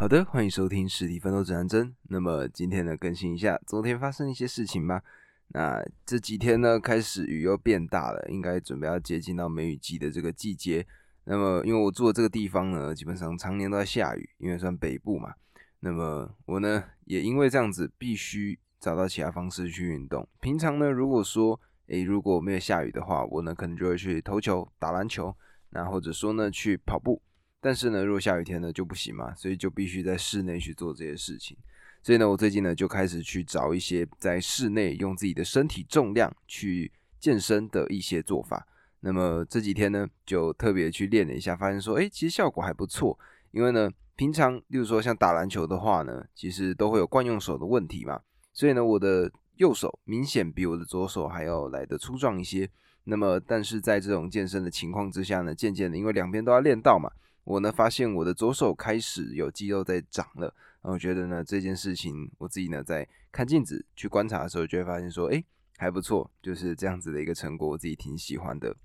[0.00, 1.94] 好的，欢迎收听实体奋斗指南针。
[2.04, 5.02] 那么今天呢，更新一下昨天发生一些事情吧。
[5.48, 10.86] 那这几天呢，开始雨又变大了，应该准备要接近到梅雨季的这个季节。
[11.24, 15.34] 那么因为我住的这个地方呢，基本上常年都在下雨，因为算北部嘛。
[15.80, 20.26] 那么我呢，也因为这样子，必须找到其他方式去运动。
[20.40, 25.36] 平常呢，如果说诶如果没有下雨的话，我呢可能就会去投球、打篮球，
[25.68, 27.20] 那或者说呢去跑步。
[27.60, 31.56] 但是呢，如果下雨天呢就不行嘛，所以就必须在室内去做这些事情。
[32.02, 38.66] 所以呢，我最近呢就开始去找一些在室内用自己的身体重量去健身的一些做法。
[39.00, 43.18] 那么这几天呢，就特别去练了一下，发现说，哎，其实效果还不错。
[43.50, 48.20] 因为呢，平常例如说像打篮球的话呢，其实都会有惯用手的问题嘛。
[48.54, 52.68] 所以呢，我的右手明显比我的左手还要来的粗壮一些。
[53.04, 57.10] 那么，但是在这种健身的情况之下呢，渐渐的，因为两边都要练到嘛。
[57.44, 65.42] 我呢发现我的左手开始有肌肉在长了，然后我觉得呢这件事情我自己呢在看镜子去观察的时候，就会发现说，哎
[65.78, 68.76] 还不错，就是这样子的一个成果，我自己挺喜欢的。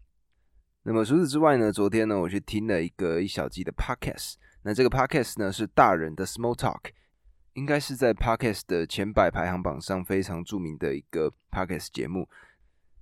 [0.83, 6.91] 那么除此之外呢，昨天呢我去听了一个一小集的 podcast，那这个 podcast 呢是大人的 small talk，
[7.53, 12.30] 应该是在 podcast 的前百排行榜上非常著名的一个 podcast 节目。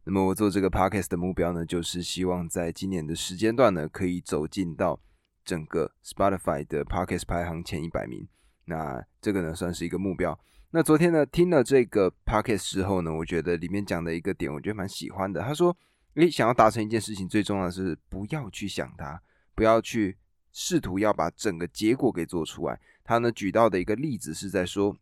[0.06, 5.00] 那么我做这个 podcast 的目标呢，就是希望在今年的时间段呢，可以走进到。
[5.44, 8.28] 整个 Spotify 的 Podcast 排行前一百名，
[8.66, 10.38] 那这个呢算是一个目标。
[10.72, 15.42] 那昨天呢听了这个 Podcast 之后呢，我觉得里面讲的一个点，我觉得蛮喜欢的。
[15.42, 15.76] 他说
[16.16, 19.22] ：“你，想要达成一件事情，最重要的是不要去想它，
[19.54, 20.18] 不要去
[20.52, 24.96] 试图要把整个结果给做出来。”他呢举到的一个例子是在说，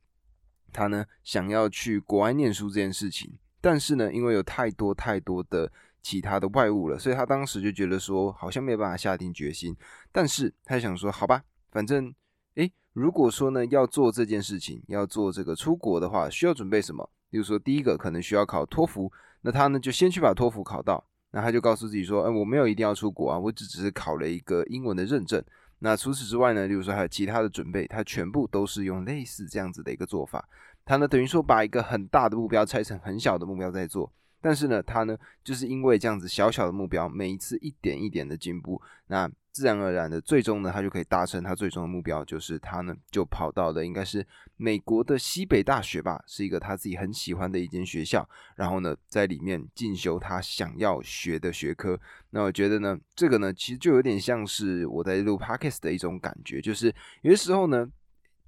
[0.73, 5.71] 他呢想要去国外念书这件事情，但是呢因为有太多太多的。
[6.01, 9.75] 其他的外物了，所以他当时就觉得说好像没有办法下定决心，
[10.11, 12.13] 但是他想说好吧，反正
[12.55, 17.09] 诶，如果说呢要做这件事情，要做这个出国的话，需要准备什么？
[17.29, 25.41] 比如说第一个可能需要考托福，那他呢就先去把托福考到，那他就告诉自己说，哎，我没有一定要出国啊，我只只是考了一个英文的认证。
[25.79, 30.47] 那除此之外呢，例如说还有其他的准备，他全部都是用类似这样子的一个做法，
[30.83, 34.11] 他呢等于说把一个很大的目标拆成很小的目标在做。
[34.41, 44.25] 但是呢，他呢，就是因为这样子小小的目标，每一次一点一点的进步，那自然而然的，最终呢，他就可以达成他最终的目标，就是他呢，就跑到了应该是
[44.55, 51.99] 美国的西北大学吧，是一个他自己很喜欢的一间学校，然后呢，在里面进修他想要学的学科。
[52.29, 56.87] 那我觉得呢，这个呢，其实就有点像是我在录 podcast 的一种感觉，就是
[57.21, 57.87] 有些时候呢，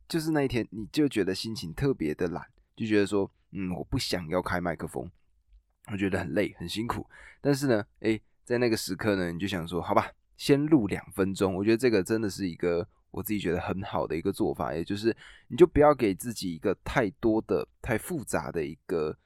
[0.08, 2.46] 就是那一天你就觉得心情特别的懒，
[2.78, 5.12] 就觉得说，嗯，我不想要开麦克风。
[5.92, 7.06] 我觉得很累很辛苦，
[7.42, 11.54] 但是呢，诶，在那个时刻呢，你就想说，好吧，先录两分钟。
[11.54, 15.16] 我觉得这个真的是一个我自己觉得很好的一个做法，也就是
[15.50, 19.18] 你就不要给自己一个太多的、太复杂的一个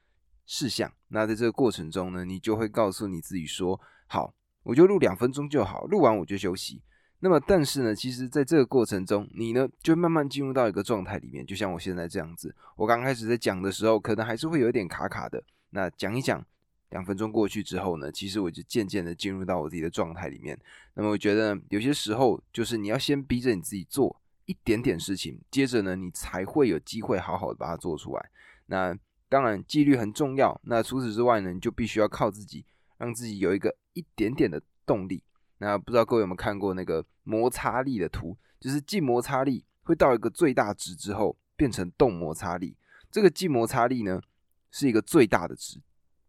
[0.46, 0.92] 事项。
[1.08, 6.82] 那在这个过程中呢，你就会告诉你自己说，好，我就录两分钟就好，录完我就休息。
[7.20, 12.54] 那么，但是呢，其实在这个过程中，你呢就慢慢进入到一个状态里面，就像我现在这样子。
[12.76, 15.42] 我刚开始在讲的时候，可能还是会有一点卡卡的。
[15.70, 16.44] 那讲一讲，
[16.90, 20.58] 两分钟过去之后呢，其实我就渐渐的进入到我自己的状态里面。
[20.94, 28.30] 那么我觉得有些时候就是你要先逼着你自己做一点点事情，接着呢，你才会有机会好好的把它做出来。
[28.66, 28.96] 那
[29.28, 30.58] 当然纪律很重要。
[30.64, 32.64] 那除此之外呢，你就必须要靠自己，
[32.96, 35.22] 让自己有一个一点点的动力。
[35.58, 38.36] 那不知道各位有没有看过那个摩擦力的图？
[38.58, 42.76] 就是静摩擦力会到一个最大值之后变成动摩擦力。
[43.10, 44.22] 这个静摩擦力呢？
[44.70, 45.80] 是一个最大的值，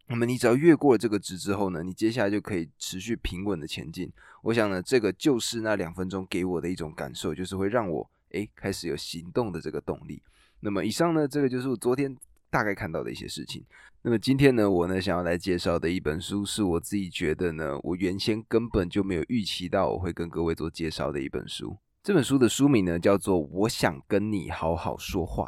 [0.08, 4.12] 那么你只要越过了这个值之后呢，你接下来就可以持续平稳的前进。
[4.44, 10.22] 我想呢，这个就是那两分钟给我的一种感受，就是会让我诶开始有行动的这个动力。
[10.62, 12.16] 那么以上呢，这个就是我昨天
[12.50, 13.64] 大概看到的一些事情。
[14.02, 21.78] 那么今天呢，我呢想要来介绍的一本书，是我自己觉得呢，我原先根本就没有预期到我会跟各位做介绍的一本书。
[22.02, 25.46] 这本书的书名呢叫做《我想跟你好好说话》。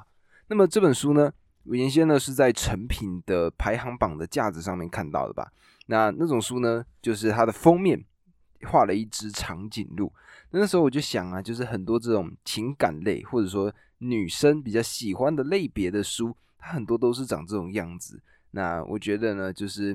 [0.47, 1.31] 那么这本书呢？
[1.63, 5.51] 我原先呢是在成品的排行榜的架子上面看到的吧？
[5.85, 8.03] 那那种书呢，就是它的封面
[8.63, 10.11] 画了一只长颈鹿。
[10.49, 18.19] 那时候我就想啊，就是很多这种情感类或者说女生比较喜欢的类别的书，它很多都是长这种样子。
[18.51, 19.93] 那我觉得呢，就是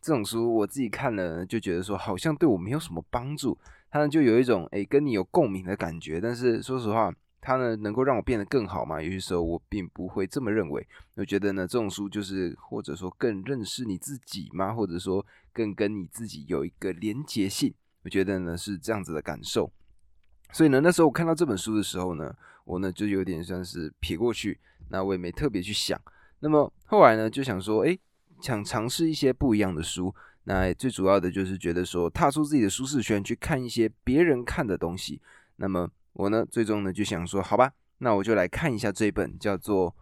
[0.00, 3.56] 这种书我自己看了就觉得说，好像对我没有什么帮助。
[3.90, 7.14] 它呢就有一种诶跟你有共鸣的感觉，但是说实话。
[7.40, 9.00] 它呢能够让我变得更好吗？
[9.00, 10.86] 有些时候我并不会这么认为。
[11.14, 14.72] 我觉得呢，这种书就是或者说更认识你自己吗？
[14.72, 17.72] 或者说更跟你自己有一个连结性？
[18.02, 19.70] 我觉得呢是这样子的感受。
[20.52, 24.58] 所以呢，那时候我看到这本书的时候呢，我呢就有点算是撇过去，
[24.88, 26.00] 那我也没特别去想。
[26.40, 27.98] 那么后来呢，就想说，哎，
[28.40, 30.14] 想尝试一些不一样的书。
[30.44, 35.20] 那最主要的就是觉得说，踏出自己的舒适圈，去看一些别人看的东西。
[35.56, 39.88] 那么我呢，最终呢就想说，好吧，那我就来看一下这本叫做《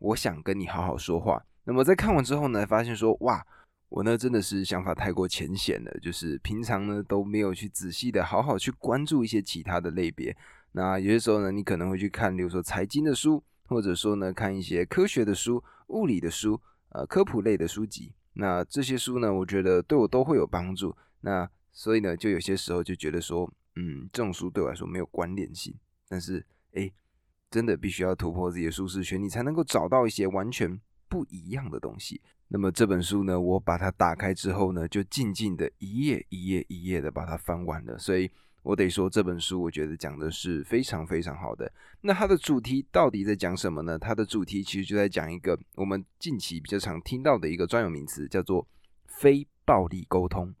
[0.00, 1.38] 我想跟你好好说话》。
[1.64, 3.42] 那么在看完之后呢，发现说，哇，
[3.88, 10.36] 我呢真的是想法太过浅显了，就是平常呢都没有去仔细的好好去关注一些其他的类别。
[10.72, 16.60] 那有些时候呢，你可能会去看，比如说财经的书，或者说呢看一些科学的书、物理的书、
[16.90, 18.12] 呃科普类的书籍。
[18.34, 20.94] 那这些书呢，我觉得对我都会有帮助。
[21.22, 25.74] 那所以呢，就有些时候就觉得说，嗯，这种书对我来说没有关联性。
[26.08, 26.90] 但是，哎，
[27.50, 32.20] 真的必须要突破自己的舒适圈，你才能够找到一些完全不一样的东西。
[32.48, 37.98] 那么这本书呢，我把它打开之后呢，就静静的一页一页一页的把它翻完了。
[37.98, 38.30] 所以。
[38.64, 41.68] 我得说这本书，我觉得讲的是非常非常好的。
[42.00, 43.98] 那它的主题到底在讲什么呢？
[43.98, 48.64] 它的主题其实就在讲一个我们近期比较常听到的一个专有名词，叫做
[49.06, 50.54] 非暴力沟通。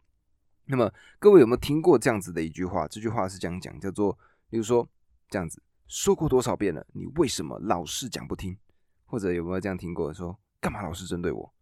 [0.64, 2.86] 那么各位有没有听过这样子的一句话？
[2.88, 4.16] 这句话是这样讲，叫做，
[4.48, 4.88] 比如说
[5.28, 8.56] 这样子，说过多少遍了，你为什么老是讲不听？
[9.04, 11.54] 或者有没有这样听过说，干嘛老是针对我？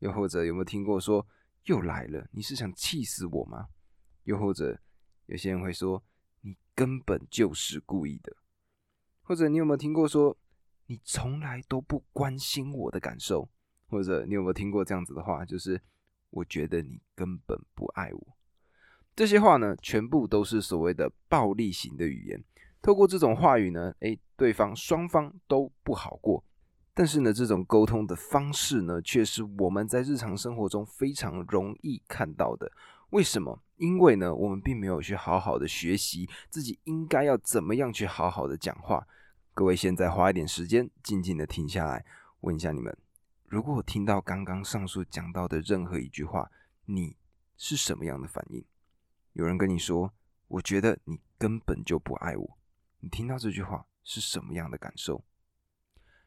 [0.00, 1.26] 又或者有没有听过说，
[1.64, 3.68] 又来了，你是想气死我吗？
[4.24, 4.78] 又或者？
[5.26, 6.02] 有些人会说
[6.40, 8.36] 你根本就是故意的，
[9.22, 10.36] 或者你有没有听过说
[10.86, 13.48] 你从来都不关心我的感受，
[13.86, 15.80] 或者你有没有听过这样子的话，就是
[16.30, 18.36] 我觉得你根本不爱我。
[19.14, 22.42] 这些话呢，全部都是所谓的暴力型的语言。
[22.80, 26.42] 透过这种话语呢，诶，对方双方都不好过。
[26.94, 32.70] 但是呢，这种沟通的方式呢，却是我们在日常生活中非常容易看到的。
[33.10, 33.62] 为什么？
[33.76, 39.06] 因为呢，我们并没有去好好的学习自己应该要怎么样去好好的讲话。
[39.54, 42.04] 各位现在花一点时间，静静的停下来，
[42.40, 42.96] 问一下你们：
[43.46, 46.50] 如果听到刚刚上述讲到的任何一句话，
[46.86, 47.16] 你
[47.56, 48.64] 是什么样的反应？
[49.32, 50.12] 有人跟你说
[50.48, 52.58] ：“我觉得你根本就不爱我。”
[53.00, 55.24] 你听到这句话是什么样的感受？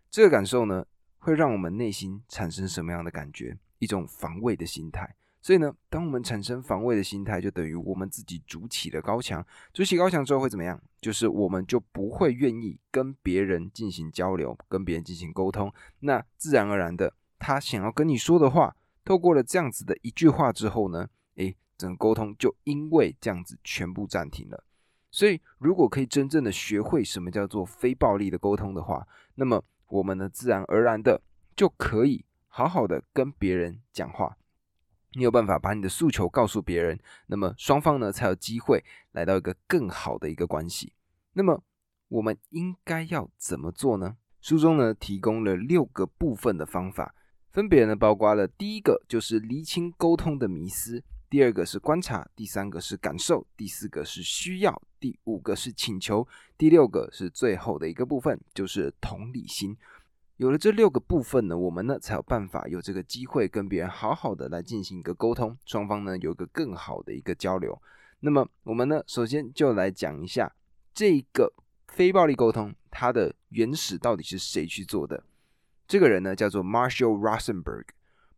[0.10, 0.86] 这个感受呢，
[1.18, 3.57] 会让我们内心产生什么样的感觉？
[3.80, 5.16] 一种防卫的心态。
[5.42, 9.46] 所以呢，当我们产生防卫的心态，就等于我们自己筑起了高墙。
[9.72, 10.81] 筑起高墙之后会怎么样？
[11.00, 15.72] 就是我们就不会愿意跟别人进行交流，跟别人进行沟通。
[16.00, 24.63] 那自然而然的，他想要跟你说的话，透过了这样子的一句话之后呢，诶，整个沟通就因为这样子全部暂停了。
[25.12, 31.22] 所以，如果可以真正的学会什么叫做非暴力的沟通的话，那么我们呢，自然而然的
[31.56, 34.38] 就可以好好的跟别人讲话。
[35.13, 38.83] 你有办法把你的诉求告诉别人，那么双方呢才有机会
[39.13, 40.92] 来到一个更好的一个关系。
[41.31, 41.63] 那么
[42.10, 44.18] 我们应该要怎么做呢？
[44.42, 47.16] 书中呢提供了六个部分的方法，
[47.51, 56.27] 分别呢包括了第一个就是厘清沟通的迷思，第二个是观察，第三个是感受，第四个是需要，第五个是请求，
[56.57, 59.75] 第六个是最后的一个部分，就是同理心。
[60.38, 67.81] 有了这六个部分呢，我们呢才有办法有这个机会跟别人好好的来进行一个沟通，双方呢有一个更好的一个交流。
[68.19, 70.54] 那么我们呢首先就来讲一下
[70.94, 71.54] 这个
[71.88, 75.24] 非暴力沟通它的原始到底是谁去做的？
[75.88, 77.85] 这个人呢叫做 Marshall Rosenberg。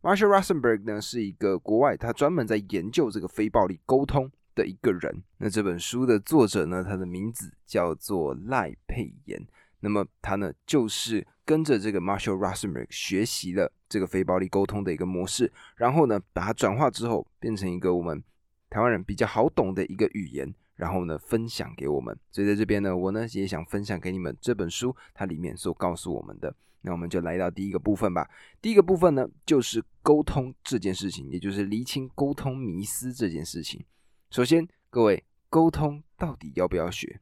[0.08, 5.22] Marshall Rosenberg 呢是一个国外他专门在研究这个非暴力沟通的一个人。
[5.36, 9.46] 那这本书的作者呢，他的名字叫做赖佩妍。
[9.80, 11.26] 那么他呢就是。
[11.48, 18.22] 跟着这个 Marshall Rosenberg 学习了这个非暴力沟通的一个模式，然后呢，把它转化之后，变成一个我们
[18.68, 22.18] 台湾人比较好懂的一个语言，然后呢，分享给我们。
[22.30, 26.54] 所以在这边呢，我呢也想分享给你们这本书它里面所告诉我们的。
[26.80, 28.30] 那我们就来到第一个部分吧。
[28.62, 33.84] 第一个部分呢，就是沟通这件事情，也就是厘清沟通迷思这件事情。
[34.30, 37.20] 首先，各位，沟通到底要不要学？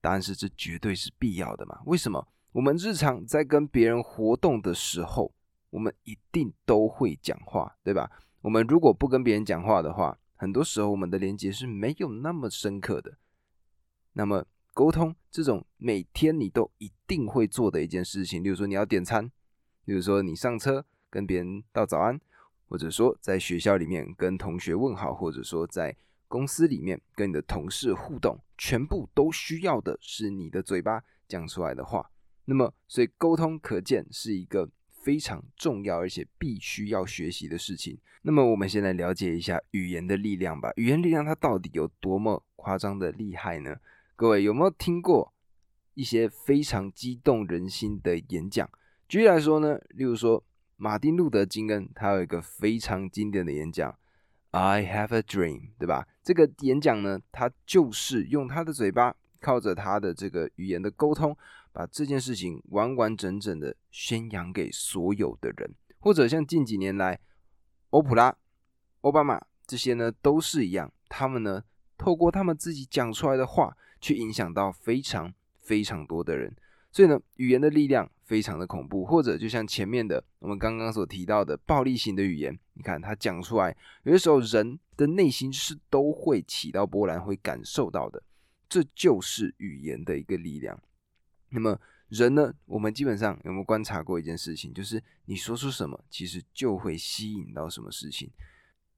[0.00, 1.80] 答案是，这绝对是必要的嘛？
[1.86, 2.26] 为什么？
[2.50, 5.32] 我们日常在跟别人活动的时候，
[5.70, 8.10] 我们一定都会讲话，对吧？
[8.40, 13.16] 我们如果不跟别人讲话的话，很多时候我们的连接是没有那么深刻的。
[14.14, 14.44] 那么，
[14.74, 19.30] 沟通这种每天你都一定会做的一件事情，例如说你要点餐，
[19.84, 22.20] 例如说你上车跟别人道早安，
[22.68, 25.96] 或者说在学校里面跟同学问好，或者说在。
[26.26, 32.10] 公司里面跟你的同事互动，全部都需要的是你的嘴巴讲出来的话。
[32.46, 34.66] 那么，所以沟通可见是一个
[35.02, 37.98] 非常重要而且必须要学习的事情。
[38.22, 40.70] 那么，我们先来了解一下语言的力量吧。
[40.76, 43.76] 语言力量它到底有多么夸张的厉害呢？
[44.14, 45.32] 各位有没有听过
[45.94, 48.70] 一些非常激动人心的演讲。
[49.08, 50.44] 举例来说呢，例如说
[50.76, 53.92] 马丁路德金恩，他有一个非常经典的演讲
[54.52, 56.06] ，I have a dream，对吧？
[56.22, 61.36] 这个演讲呢，他就是用他的嘴巴，靠着他的这个语言的沟通，
[61.72, 65.74] 把这件事情完完整整的宣扬给所有的人。
[65.98, 67.20] 或者像近几年来，
[67.90, 68.36] 欧普拉、
[69.02, 71.62] 奥巴马这些呢，都是一样，他们呢，
[71.96, 76.54] 透过他们自己讲出来的话，去影响到非常非常多的人。
[76.90, 88.22] 所以呢，语言的力量非常的恐怖，或者就像前面的我们刚刚所提到的暴力型的语言，你看他讲出来，有的时候人的内心是都会起到波澜，会感受到的，
[88.68, 90.78] 这就是语言的一个力量。
[91.52, 91.78] 那么
[92.08, 98.30] 人呢，我们基本上有没有观察过一件事情，就是你说出什么，其实就会吸引到什么事情。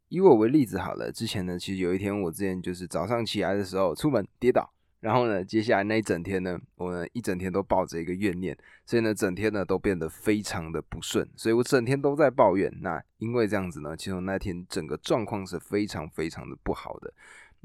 [0.08, 4.70] 以我为例子好了，之前呢，其实有一天我之前就是早上起来的时候出门跌倒。
[5.00, 8.56] 然后呢，接下来那一整天呢，我呢一整天都抱着一个怨念，
[8.86, 12.72] 所以呢，整天呢都变得非常的不顺，所以我整天都在抱怨。
[12.80, 17.12] 那因为这样子呢，其实我那天整个状况是非常非常的不好的。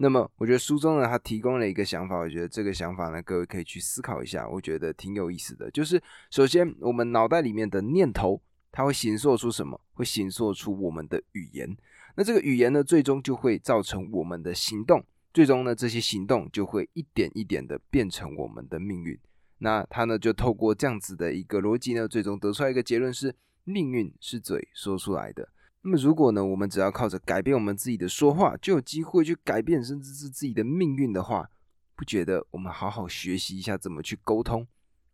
[0.01, 5.69] 那么我觉得书中呢，他提供了一个想法，我觉得这个想法呢，各位可以去思考一下，我觉得挺有意思的。
[5.71, 6.01] 就是
[6.31, 8.41] 首先，我们脑袋里面的念头，
[8.71, 9.77] 它会形塑出什么？
[9.93, 11.75] 会形塑出我们的语言。
[12.15, 15.03] 那这个语言呢，最终就会造成我们的行动。
[15.33, 19.19] 最终呢，这些行动就会一点一点的变成我们的命运。
[19.57, 25.49] 那他呢，就透过这样子的一个逻辑呢，最终得出来一个结论是：命运是嘴说出来的。
[25.89, 31.49] 那么，如果呢，我们只要靠着改变我们自己的说话，就有机会去改变甚至是自己的命运的话，
[31.95, 34.67] 不觉得我们好好学习一下怎么去沟通，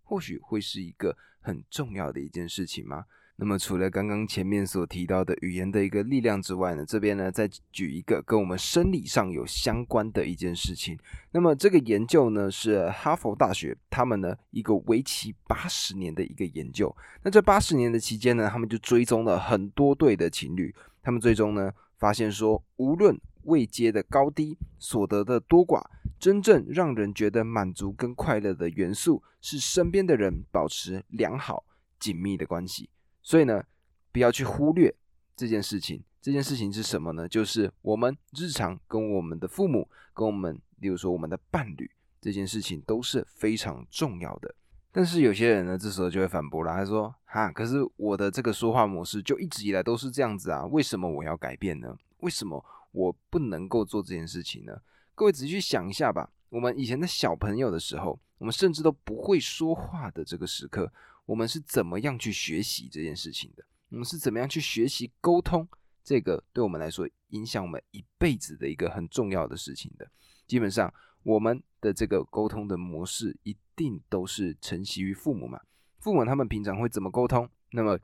[0.04, 3.06] 或许会是一个很重要的一件事情吗？
[3.38, 10.98] 那么，除了刚刚前面所提到的语言的一个力量之外呢，这边呢再举一个跟我们生理上有相关的一件事情。
[11.32, 16.96] 那么，这个研究呢是哈佛大学他们呢一个为期八十年的一个研究。
[17.24, 20.74] 那这八十年的期间呢，他们就追踪了很多对的情侣，
[21.04, 25.84] 他们最终呢发现说，无论位阶的高低、所得的多寡，
[26.18, 31.66] 真正让人觉得满足跟快乐的元素是身边的人保持良好
[32.00, 32.90] 紧密的关系。
[33.26, 33.66] 所以呢，
[34.12, 34.94] 不要去忽略
[35.36, 36.04] 这件事情。
[36.22, 37.28] 这件事情是什么呢？
[37.28, 41.90] 就是我们日常跟我们的父母、跟我们，例如说我们的伴侣，
[42.22, 44.54] 这件事情都是非常重要的。
[44.92, 51.98] 但是有些人呢，这时候就会反驳了，他说：“哈，可是我的这个说话模式就一直以来都是这样子啊，为什么我要改变呢？
[52.20, 54.78] 为什么我不能够做这件事情呢？”
[55.16, 56.30] 各位仔细去想一下吧。
[56.50, 60.92] 我们以前的小朋友的时候，我们甚至都不会说话的这个时刻。
[61.26, 63.66] 我们是怎么样去学习这件事情的？
[63.90, 65.68] 我们是怎么样去学习沟通？
[66.04, 70.08] 这个对我们来说，影响我们一辈子的一个很重要的事情的。
[70.46, 75.60] 基本上，我们的这个沟通的模式一定都是承袭于父母嘛。
[76.00, 77.50] 父母他们平常会怎么沟通？
[77.72, 77.98] 那么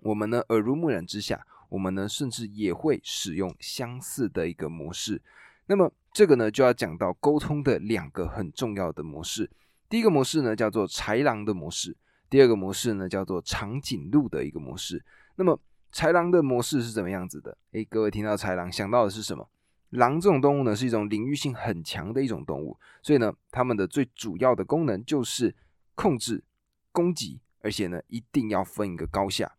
[0.00, 5.22] 我们呢，耳濡目染之下，我们呢，甚至也会使用相似的一个模式。
[5.66, 9.50] 那么这个呢，就要讲到沟通的两个很重要的模式。
[9.88, 11.96] 第一个模式呢，叫做豺狼的模式。
[12.30, 15.04] 第二个模式呢，叫做长颈鹿的一个模式。
[15.36, 15.58] 那么
[15.92, 17.56] 豺狼的模式是怎么样子的？
[17.72, 19.48] 诶，各位听到豺狼想到的是什么？
[19.90, 25.54] 狼这种动物呢，是一种领域性很强的一种动物，所以呢，它们的最主要的功能就是
[25.94, 26.44] 控制、
[26.92, 29.50] 攻击，而且呢，一定要分一个高下。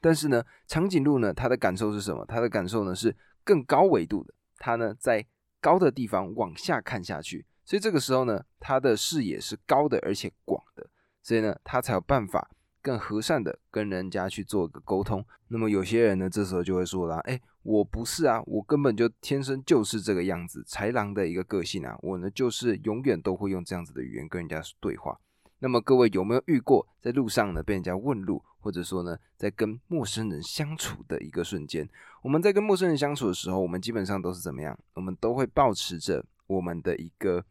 [0.00, 2.24] 但是呢，长颈鹿呢，它的感受是什么？
[2.26, 5.24] 它的感受呢是更高维度的，它呢在
[5.60, 10.90] 高的地方往下看下去，所以这个时候呢，它的视野是高的而且广的。
[11.26, 12.48] 所以呢，他才有办法
[12.80, 15.26] 更和善的跟人家去做一个沟通。
[15.48, 25.18] 那么有些人呢，这时候就会说了：“哎，我不是啊，我根本就天生就是这个样子，豺狼的一个个性啊，我呢就是永远都会用这样子的语言跟人家对话。”
[25.58, 31.88] 那么各位有没有遇过在路上呢被人家问路，或者说呢在跟陌生人相处的一个瞬间？
[32.22, 34.78] 我们在跟陌生人相处的时候，我们基本上都是怎么样？
[34.94, 37.44] 我们都会保持着我们的一个。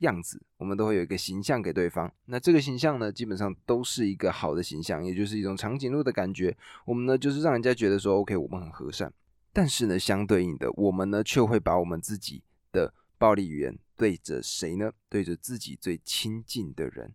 [0.00, 2.12] 样子，我们都会有一个形象给对方。
[2.26, 6.56] 那这个形象呢，基本上都是一个好的形象，也就是一种长颈鹿的感觉。
[6.84, 9.12] 我们呢，就是让人家觉得说，OK，我们很和善。
[9.52, 12.42] 但是呢，相对应的，我们呢，却会把我们自己
[12.72, 14.92] 的暴力语言对着谁呢？
[15.08, 17.12] 对着自己最亲近的人。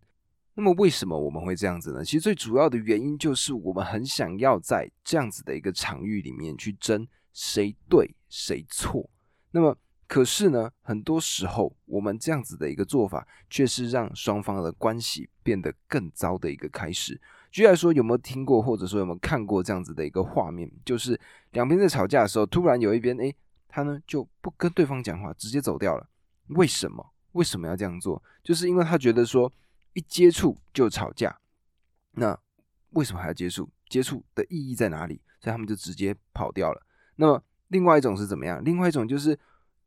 [0.54, 2.04] 那么，为什么我们会这样子呢？
[2.04, 9.10] 其实最主要的原因就是我们很想要在这样子的一个场域里面去争谁对谁错。
[9.50, 9.76] 那么。
[10.08, 17.20] 可是呢，很多时候我们这样子的一个做法，却是让双方的关系变得更糟的一个开始。
[17.50, 20.70] 举例来说，有没有听过，或者说有没有看过这样子的一个画面？
[20.84, 21.18] 就是
[21.52, 23.34] 两边在吵架的时候，突然有一边，诶，
[23.68, 26.08] 他呢就不跟对方讲话，直接走掉了。
[26.48, 27.12] 为什么？
[27.32, 28.22] 为什么要这样做？
[28.42, 29.52] 就是因为他觉得说，
[29.94, 31.38] 一接触就吵架，
[32.12, 32.38] 那
[32.90, 33.68] 为什么还要接触？
[33.88, 35.20] 接触的意义在哪里？
[35.40, 36.82] 所以他们就直接跑掉了。
[37.16, 38.62] 那么另外一种是怎么样？
[38.64, 39.38] 另外一种就是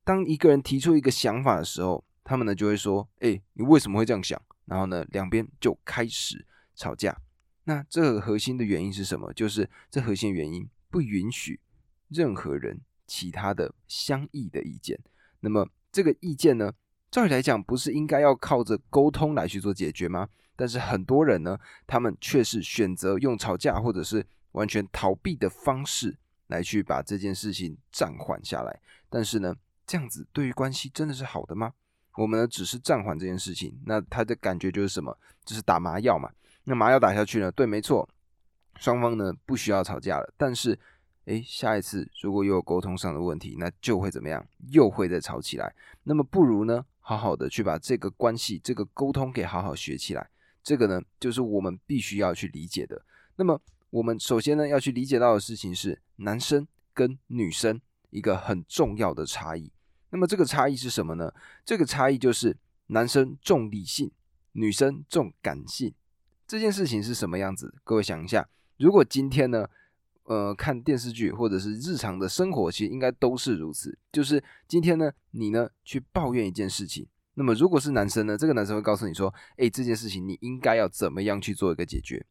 [0.03, 7.15] 当一个人提出一个想法的时候，他们呢就会说：“哎，你为什么会这样想？”然后呢，两边就开始吵架。
[7.63, 9.31] 那这个核心的原因是什么？
[9.33, 11.59] 就是这核心原因不允许
[12.07, 14.99] 任何人其他的相异的意见。
[15.39, 16.73] 那么这个意见呢，
[17.11, 20.29] 照理来讲不是应该要靠着沟通来去做解决吗？
[20.55, 28.79] 但是很多人呢，他们却是选择用吵架或者是完全逃避的方式来去把这件事情暂缓下来。
[29.09, 29.55] 但是呢，
[29.89, 31.73] 这样子对于关系真的是好的吗？
[32.15, 35.17] 我们呢只是暂缓这件事情，那他的感觉就是什么？
[35.43, 36.29] 就是打麻药嘛。
[36.63, 37.51] 那麻药打下去呢？
[37.53, 38.07] 对，没错，
[38.75, 40.31] 双方呢不需要吵架了。
[40.37, 40.77] 但是，
[41.25, 44.45] 诶，下一次如果又有沟通上的问题，那就会怎么样？
[44.67, 45.73] 又会再吵起来。
[46.03, 50.29] 那么不如呢，好好的去把这个关系、这个沟通给好好学起来。
[50.61, 53.03] 这个呢，就是我们必须要去理解的。
[53.37, 57.81] 那么，我们首先呢要去理解到的事情是，男生跟女生
[58.11, 59.71] 一个很重要的差异。
[60.11, 61.33] 那么这个差异是什么呢？
[61.65, 64.11] 这个差异就是男生重理性，
[64.53, 65.93] 女生重感性。
[66.47, 67.75] 这件事情是什么样子？
[67.83, 68.47] 各位想一下，
[68.77, 69.67] 如果今天呢，
[70.23, 73.97] 呃，看电视剧或者是日常的生活，其实应该都是如此。
[74.11, 77.07] 就是今天呢，你呢去抱怨一件事情。
[77.35, 78.37] 那么，如果是男生呢？
[78.37, 82.25] 这个男生会告诉你说：“哎，这件事情你应该要怎么样去做一个解决。”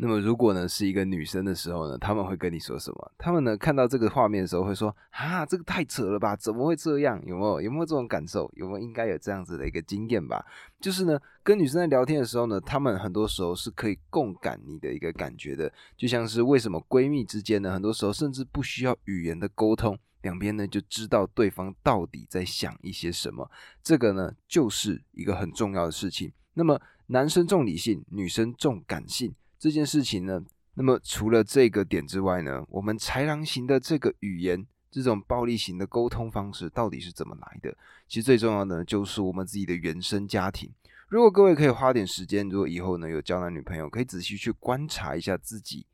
[0.00, 3.12] 那么，如果呢是一个女生的时候呢，他们会跟你说什么？
[3.18, 6.36] 他们呢看到这个画面的时候会说：“啊，这个太扯了吧？
[6.36, 7.20] 怎么会这样？
[7.26, 8.48] 有没有有没有这种感受？
[8.54, 10.44] 有没有应该有这样子的一个经验吧？
[10.80, 23.50] 就是呢，跟女生在聊天的时候呢，他们很多时候是可以共感你的一个感觉的，就像是为什么闺蜜之间呢，很多时候甚至不需要语言的沟通。”两边呢就知道对方到底在想一些什么，
[23.82, 26.32] 这个呢就是一个很重要的事情。
[26.54, 30.40] 那么男生重理性，女生重感性这件事情呢，
[30.74, 37.76] 那么除了这个点之外呢，我们豺狼型的这个语言，这种暴力型的沟通方式到底是怎么来的？
[38.06, 40.70] 其实最重要的就是我们自己的原生家庭。
[41.08, 45.86] 如果各位可以花点时间，如果以后呢有交男女朋友，可以仔细去观察一下自己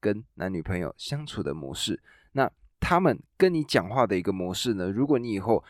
[0.00, 2.50] 跟男女朋友相处的模式，那。
[2.84, 5.62] 他们跟你讲话的一个模式呢，如果你以后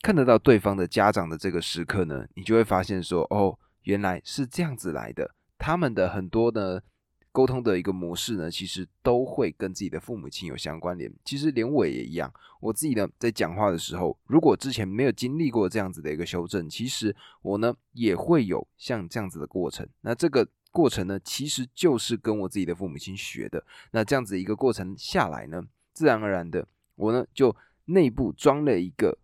[0.00, 5.34] 看得到对方的家长的这个时刻呢，你就会发现说，哦，原来是这样子来的。
[5.58, 6.82] 他们的很多的
[7.30, 11.12] 沟通的一个模式呢，其实都会跟自己的父母亲有相关联。
[11.24, 19.86] 其实连我也一样，我自己呢在讲话的时候，如果之前没有经历过这样子的一个修正，其实我呢也会有像这样子的过程。
[20.00, 23.64] 那这个过程呢，其实就是跟我自己的父母亲学的。
[23.92, 25.62] 那这样子一个过程下来呢？
[25.92, 27.54] 自然而然的，我呢就
[27.86, 29.16] 内部装了一个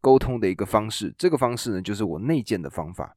[0.00, 3.16] 沟通的一个方式，这个方式呢就是我内建的方法。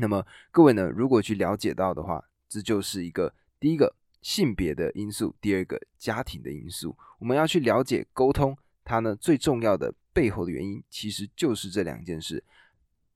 [0.00, 6.96] 那么各位呢，如果去了解到的话，这就是一个第一个性别的因素，第二个家庭的因素。
[7.18, 12.42] 我们要去了解沟通，它呢最重要的背后的原因，其实就是这两件事。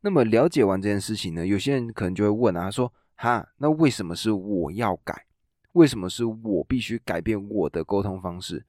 [0.02, 5.24] 那么了解完这件事情呢，有些人可能就会问啊，说哈，那为什么是我要改？
[5.72, 8.64] 为什么是我必须改变我的沟通方式？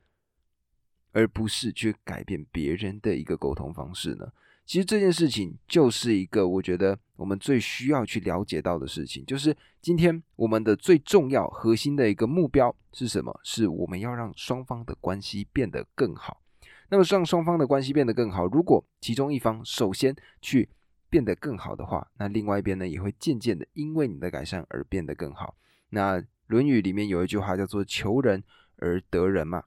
[1.11, 4.31] 而不是去改变别人的一个沟通方式呢？
[4.65, 13.39] 其实这件事情就是一个我觉得我们最需要去了解到的事情，就是今天我们的最重要核心的一个目标是什么？
[13.43, 16.41] 是我们要让双方的关系变得更好。
[16.89, 20.69] 那么让双方的关系变得更好，如果其中一方首先去
[21.09, 25.55] 变得更好的话，那另外一边呢也会渐渐的因为你的改善而变得更好。
[25.89, 28.43] 那《论语》里面有一句话叫做“求人
[28.77, 29.63] 而得人”嘛。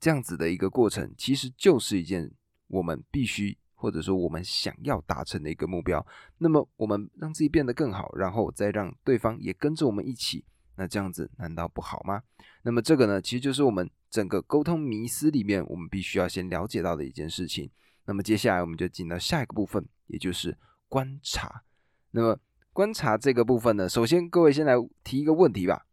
[0.00, 2.30] 这样子的一个过程，其实就是一件
[2.68, 6.04] 我们必须或者说我们想要达成的一个目标。
[6.36, 12.20] 那么，我们让自己变得更好，然后再让对方也跟着我们一起，那这样子难道不好吗？
[12.64, 17.70] 那么，这个呢，其实就是我们整个沟通迷思里面，我们必须要先了解到的一件事情。
[18.04, 21.62] 那么，接下来我们就进到下一个部分，也就是观察。
[22.10, 22.38] 那么，
[22.72, 25.86] 观察这个部分呢，首先各位先来提一个问题吧。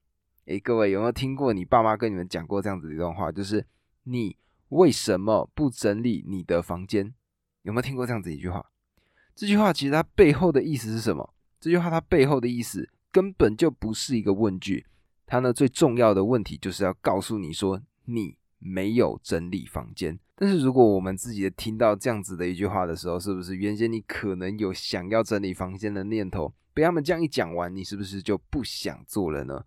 [0.46, 3.32] 诶，各位有没有听过你爸妈跟你们讲过这样子一段话？
[3.32, 3.66] 就是。
[4.08, 4.38] 你
[4.70, 7.16] 为什么不整理你的房间？
[7.66, 8.64] 有没有听过这样子一句话？
[9.36, 11.34] 这句话其实它背后的意思是什么？
[11.60, 14.86] 这句话它背后的意思根本就不是一个问句，
[15.26, 20.18] 它呢最重要的问题就是要告诉你说你没有整理房间。
[20.36, 29.66] 但是如果我们自己听到这样子的一句话的时候，是不是原先你可能有想要整理房间的念头，被他们这样一讲完，你是不是就不想做了呢？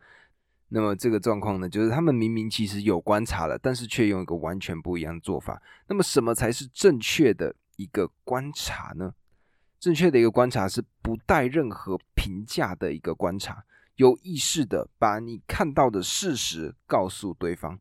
[0.69, 5.61] 那么这个状况呢，就是他们明明其实有观察了，但是却用一个完全不一样的做法。
[5.89, 9.15] 那么什么才是正确的一个观察呢？
[9.81, 13.65] 正确的一个观察是不带任何评价的一个观察，
[13.95, 17.79] 有意识的把你看到的事实告诉对方。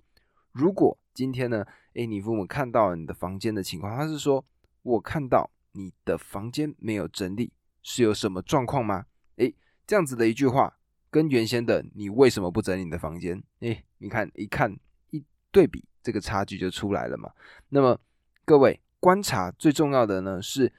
[0.52, 4.46] 如果今天呢，诶，你父母看到你的房间的情况，他是说
[4.84, 9.08] 我看到你的房间没有整理，是有什么状况吗？
[9.38, 9.56] 诶，
[9.88, 10.78] 这样子的一句话，
[11.10, 13.42] 跟原先的你为什么不整理你的房间？
[13.62, 14.78] 诶，你看一看
[15.10, 17.32] 一对比，这个差距就出来了嘛。
[17.70, 18.00] 那么
[18.46, 20.74] 各位观察最重要的呢是。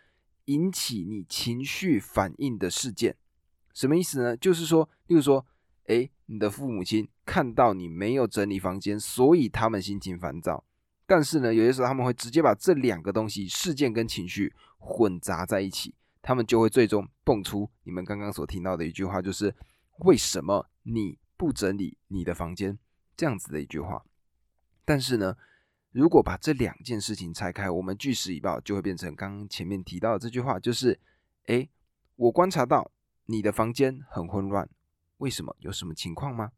[0.48, 3.14] 引起你情绪反应的事件，
[3.74, 4.35] 什么意思呢？
[4.35, 5.44] 就是说，例如说，
[5.88, 10.64] 诶，你的父母亲看到你没有整理房间，所以他们心情烦躁。
[11.07, 19.54] 但是呢，有些时候他们会直接把这两个东西，事件跟情绪混杂在一起，他们就会最终蹦出你们刚刚所听到的一句话，就是
[19.98, 22.78] 为什么你不整理你的房间
[23.14, 24.02] 这样子的一句话。
[24.87, 25.37] 但是呢？
[25.90, 31.01] 如果把这两件事情拆开，我们据实以报，就会变成刚刚前面提到的这句话，就是：
[31.46, 31.66] 哎，
[32.16, 32.90] 我观察到
[33.24, 34.68] 你的房间很混乱，
[35.16, 35.57] 为什么？
[35.61, 36.53] 有什么情况吗？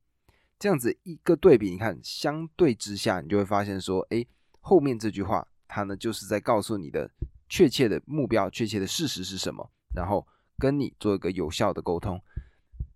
[0.58, 4.26] 这样子一个对比，你看相对之下，你就会发现说，哎，
[4.60, 7.08] 后面这句话，它呢就是在告诉你的
[7.48, 10.26] 确切的目标、确切的事实是什么，然后
[10.58, 12.20] 跟你做一个有效的沟通。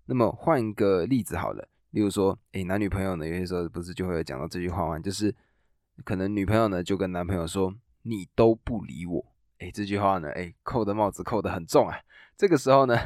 [0.07, 4.99] 那么换一个例子好了，例如说，哎，男女朋友呢，有些时候不是就会有讲到这句话吗？
[4.99, 5.33] 就是。
[6.03, 9.25] 可能女朋友呢就跟男朋友说：“你都不理我。”
[9.61, 11.97] 哎，这句话呢，哎，扣的帽子扣的很重啊。
[12.37, 12.97] 这个时候呢，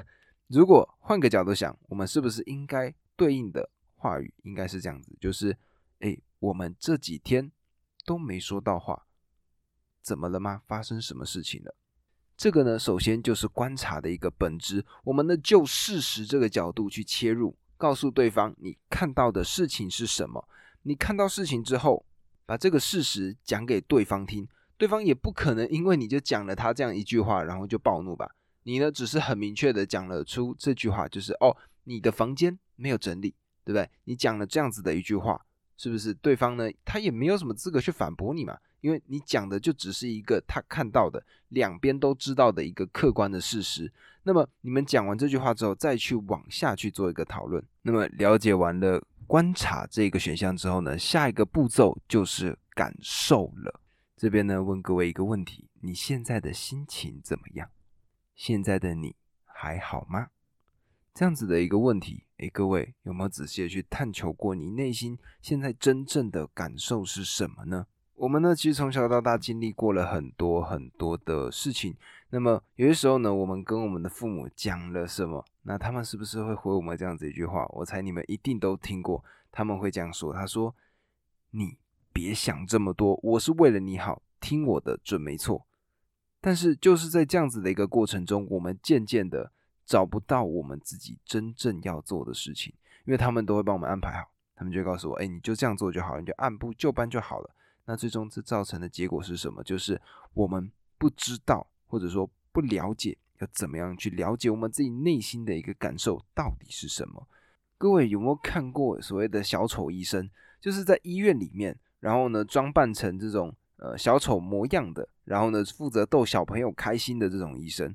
[0.46, 5.14] 如果换个角度想，我们是不是应该对应的话语应该是这样子？
[5.20, 5.56] 就是，
[6.00, 7.52] 哎，我们这几天
[8.06, 9.06] 都没说到话，
[10.00, 10.62] 怎么了吗？
[10.66, 11.76] 发生什么事情了？
[12.36, 14.84] 这个呢，首先就是观察的一个本质。
[15.04, 20.48] 我们呢就事实这个角度去切入，告诉对方你看到的事情是什么。
[20.82, 22.06] 你看到事情之后。
[22.48, 28.26] 把这个事实讲给对方听，对方也不可能因为你就讲了他这样一句话，然后就暴怒吧？
[28.62, 33.34] 你呢，只是很明确的讲了出这句话，就是哦，你的房间没有整理，
[33.66, 33.90] 对不对？
[34.04, 35.44] 你讲了这样子的一句话，
[35.76, 36.14] 是不是？
[36.14, 43.92] 对方呢，他也没有什么资格去反驳你嘛，因为你讲的就只是一个他看到的，两边都知道的一个客观的事实。
[44.22, 49.04] 那么你们讲完这句话之后，再去往下去做一个讨论，那么了解完了。
[49.28, 53.80] 观察这个选项之后呢，下一个步骤就是感受了。
[54.16, 57.68] 这边呢，问各位一个问题：你现在的心情怎么样？
[58.34, 59.14] 现在的你
[59.44, 60.28] 还好吗？
[61.12, 67.86] 这样子的一个问题，诶，各位有没有仔细的去探求过你内心现在真正的感受是什么呢？
[68.14, 71.94] 我们呢，其实从小到大经历过了很多很多的事情。
[72.30, 77.66] 那么有些时候呢，我们跟我们的父母讲了什么，那他们是不是会回我们这样子一句话？
[77.74, 80.74] 我猜你们一定都听过，他们会这样说：“他说，
[81.50, 81.76] 你
[82.10, 85.66] 别想这么多，我是为了你好，听我的准没错。”
[86.40, 89.52] 但是就是在这样子的一个过程中，我们渐渐的
[89.84, 92.72] 找不到我们自己真正要做的事情，
[93.04, 97.50] 因为他们都会帮我们安排好，他们就会告诉我：“哎，你就这样做就好，你就按部就班就好了。”
[97.84, 99.62] 那最终这造成的结果是什么？
[99.62, 100.00] 就是
[100.32, 107.28] 我们不知道，或者说不了解要怎么样去了解我们自己内心的一个感受到底是什么。
[107.76, 110.28] 各位有没有看过所谓的小丑医生？
[110.60, 117.94] 就是在医院里面，然后呢装扮成这种呃小丑模样的，然后呢负责逗小朋友开心的这种医生。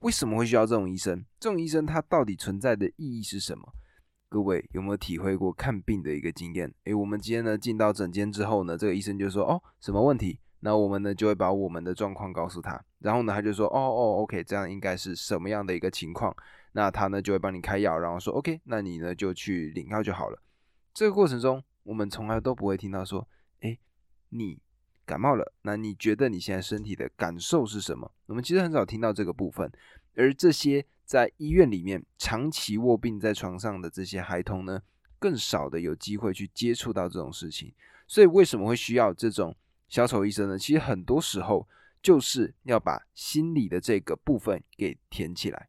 [0.00, 1.24] 为什么会需要这种医生？
[1.40, 3.72] 这种医生他到底存在的意义是什么？
[4.28, 6.74] 各位有没有体会过看病的一个经验？
[6.84, 16.34] 诶，我们今天呢进到诊间之后呢，这个医生就说：“哦，什么问题？”那我们呢就会把我们的状况告诉他，然后呢他就说：“哦哦，OK，这样应该是什么样的一个情况？”
[16.72, 20.42] 那他呢就会帮你开药，然后说：“OK，那你呢就去领药就好了。”
[20.94, 23.28] 这个过程中，我们从来都不会听到说
[23.60, 23.78] ：“诶，
[24.30, 24.58] 你
[25.04, 29.70] 感冒了，那你觉得你现在身体的感受是什么？”我们其实很少听到这个部分，
[30.16, 30.86] 而这些。
[31.04, 34.80] 在医院里面长期卧病在床上的这些孩童呢，
[35.18, 37.74] 更少的有机会去接触到这种事情。
[38.06, 39.54] 所以为什么会需要这种
[39.92, 40.58] 小丑医生呢？
[40.58, 41.68] 其实很多时候
[42.00, 45.68] 就是要把心理的这个部分给填起来。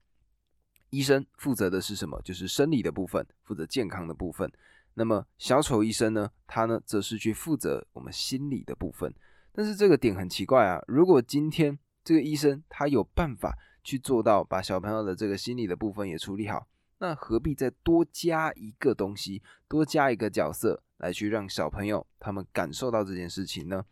[0.91, 2.21] 医生负责的是什么？
[2.23, 4.49] 就是生理的部分，负责健康的部分。
[4.93, 9.13] 那么小丑医生呢，他呢则是去负责我们心理的部分。
[9.51, 13.53] 但是这个点很奇怪啊，如果今天这个医生他有办法。
[13.85, 16.65] 去做到把小朋友的这个心理的部分也处理好，
[16.99, 23.83] 那何必再多加一个东西，多加一个角色来去让小朋友他们感受到这件事情呢？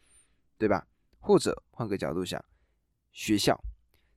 [0.62, 0.86] 对吧？
[1.20, 2.40] 或者换个角度想，
[3.12, 3.60] 学校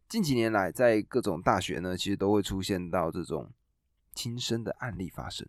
[0.06, 3.50] 近几年来在各种大学呢，其实都会出现到这种
[4.14, 5.48] 轻生的案例发生，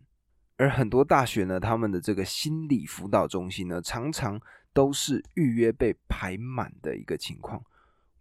[0.56, 4.40] 而很多大学呢，他们的这个心理辅导中心呢，常常
[4.72, 7.62] 都是预约被排满的一个情况。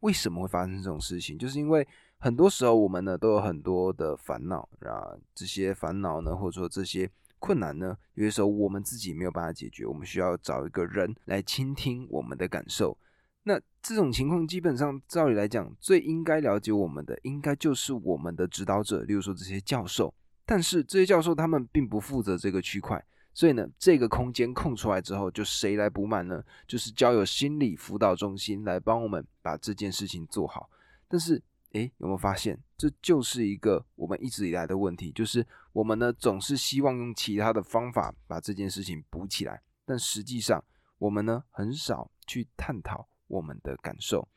[0.01, 1.37] 为什么会发生这种事情？
[1.37, 7.09] 就是因为很多时候我们呢都有很多的烦恼啊，这些烦恼呢，或者说这些
[7.45, 12.97] 困难呢，有些时候我们自己没有办法解决，我们需要找一个人来倾听我们的感受。
[13.43, 20.11] 那这种情况，基本上照理来讲，最应该了解我们的，应该就是我们的指导者，例如说这些教授。
[20.43, 26.43] 但是这些教授他们并不负责这个区块，所以呢，这个空间空出来之后，就谁来补满呢？
[26.67, 30.67] 就是交由心理辅导中心来帮我们把这件事情做好。
[31.07, 31.39] 但是，
[31.75, 40.63] 诶，有没有发现，这就是一个我们一直以来的问题，就是我们呢总是希望用其他的方法把这件事情补起来，但实际上
[40.97, 44.27] 我们呢很少去探讨我们的感受，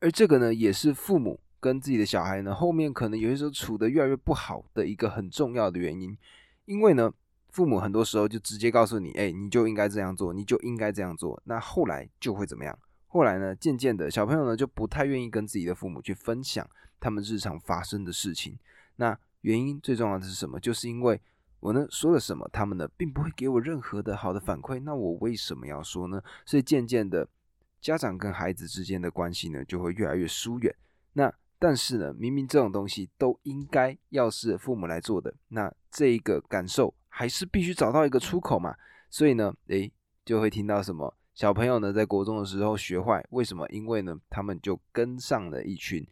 [0.00, 1.40] 而这个呢也是父母。
[1.58, 6.16] 跟自己的小孩呢，后面可能有些时候处得越来越不好的一个很重要的原因，
[6.66, 7.12] 因为呢，
[7.48, 12.78] 父母很多时候就直接告诉你，哎，你就应该这样做，你就应该这样做，那后来就会怎么样？
[13.08, 16.68] 后来呢，渐渐的小朋友呢就不太愿意跟自己的父母去分享
[17.00, 18.58] 他们日常发生的事情。
[18.96, 20.58] 那原因最重要的是什么？
[20.58, 21.20] 就是因为
[21.60, 26.22] 我呢说了什么，他们呢并不会给我任何的好的反馈，那我为什么要说呢？
[26.44, 27.28] 所以渐渐的，
[27.80, 30.74] 家长跟孩子之间的关系呢就会越来越疏远。
[31.12, 38.76] 那但是呢，明明这种东西都应该要是父母来做的，那这一个感受还是必须找到一个出口嘛。
[39.08, 39.90] 所以呢，诶，
[40.24, 43.66] 就会听到什么小朋友呢，在国中的时候学坏，为什么？
[43.68, 46.06] 因为呢，他们就跟上了一群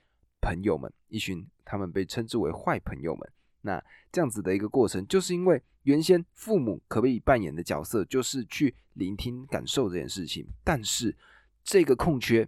[0.45, 3.33] 朋友们，一群他们被称之为坏朋友们。
[3.63, 11.17] 那这样子的一个过程，就是因为原先父母可以扮演的角色就是去聆听感受这件事情，但是
[11.63, 12.47] 这个空缺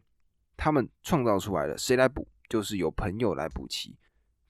[0.59, 2.29] 他们创造出来了，谁来补？
[2.51, 3.97] 就是由朋友来补齐，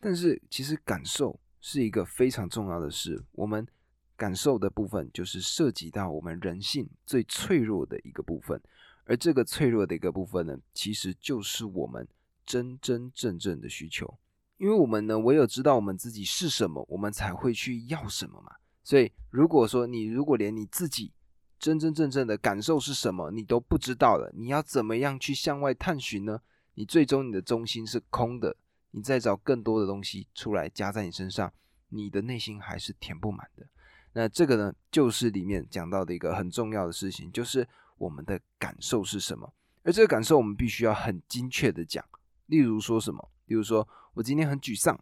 [0.00, 3.24] 但是其实感受是一个非常重要的事。
[3.32, 3.64] 我们
[4.16, 8.60] 感受的部分，就是涉及到我们人性最脆弱的一个部分，
[9.04, 12.06] 而这个脆弱的一个部分呢，其实就是我们
[12.46, 14.18] 真真正正的需求。
[14.56, 18.52] 因为我们呢，唯有知道我们自己是什么，我们才会去要什么嘛。
[18.82, 21.12] 所以，如果说你如果连你自己
[21.58, 26.40] 真真正正的感受是什么，你都不知道了，你要怎么样去向外探寻呢？
[26.74, 28.56] 你最终你的中心是空的，
[28.92, 31.52] 你再找更多的东西出来加在你身上，
[31.88, 33.66] 你的内心还是填不满的。
[34.12, 39.52] 那这个呢，就是里面讲到的一个很重要的事情，就是我们的感受是什么。
[39.82, 42.02] 而这个感受我们必须要很精确的讲。
[42.46, 43.30] 例如说什么？
[43.46, 44.98] 例如说我今天很沮丧，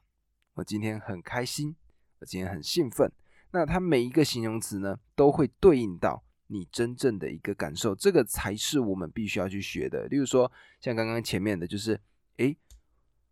[0.54, 1.76] 我今天很开心，
[2.20, 3.10] 我今天很兴奋。
[3.52, 6.24] 那它每一个形容词呢，都会对应到。
[6.48, 10.06] 你真正的一个感受，这个才是我们必须要去学的。
[10.08, 11.98] 例如说，像刚刚前面的，就是，
[12.36, 12.56] 诶，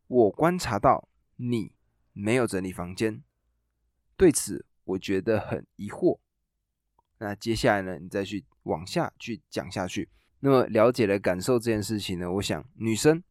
[0.09, 1.73] 我观察到你
[2.15, 3.23] 没有整理房间，
[4.17, 6.21] 对此我觉得很疑惑。
[7.19, 10.09] 那接下来呢，你再去往下去讲下去。
[10.41, 13.23] 那么了解了感受这件事情呢，我想女生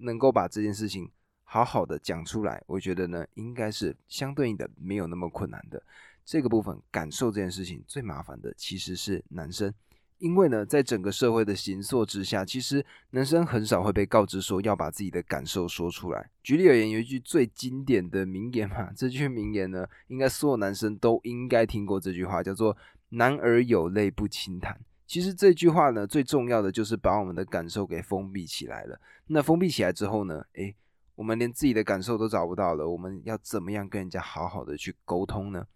[0.00, 1.10] 能够把这件事情
[1.44, 5.82] 好好的讲出来，我觉得呢，应该是相对应的没有那么困难的。
[6.24, 9.72] 这个部分感受这件事情最麻烦的其实是男生，
[10.18, 16.28] 因为呢，在整个社会的形塑之下，其实男生很少会被告知说要把自己的感受说出来。
[16.42, 22.76] 举例而言，有一句最经典的名言嘛， 这句名言呢，应该所有男生都应该听过这句话，叫做
[23.08, 24.78] “男儿有泪不轻弹”。
[25.08, 29.00] 其实这句话呢，最重要的就是把我们的感受给封闭起来了。
[29.28, 30.76] 那封闭起来之后呢，诶，
[31.14, 35.66] 我们连自己的感受都找不到了，我们要怎么样跟人家好好的去沟通呢？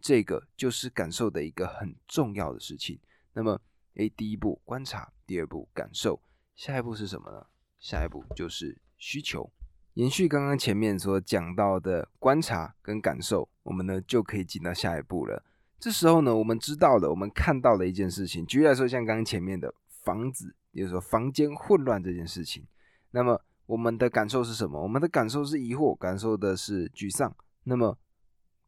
[0.00, 2.98] 这个就是感受的一个很重要的事情。
[3.34, 3.60] 那么，
[3.94, 6.20] 诶，第一步观察，第二步感受，
[6.56, 7.46] 下一步是什么呢？
[7.78, 9.48] 下一步就是需求。
[9.94, 15.44] 延续刚刚前面所讲到的观察跟感受，我们呢就可以进到下一步了。
[15.78, 18.44] 这时候呢，我们知道了，我们看到了一件事情。
[18.46, 22.66] 举例来说，像刚刚前面的房子，也就是说房间混乱这件事情。
[23.10, 24.82] 那么，我们的感受是什么？
[24.82, 27.34] 我们的感受是疑惑，感受的是沮丧。
[27.64, 27.98] 那么，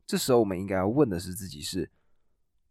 [0.07, 1.91] 这时候我们应该要问的是自己：是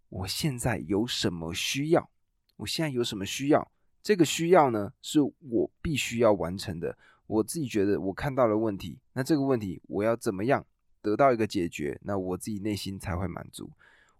[0.10, 2.10] 我现在有什么需要？
[2.58, 3.71] 我现在有什么需要？
[4.04, 6.97] 这个需要呢，是我必须要完成的。
[7.26, 10.65] 我自己觉得我看到了问题，那这个问题我要怎么样
[11.02, 12.00] 得到一个解决？
[12.04, 13.69] 那我自己内心才会满足。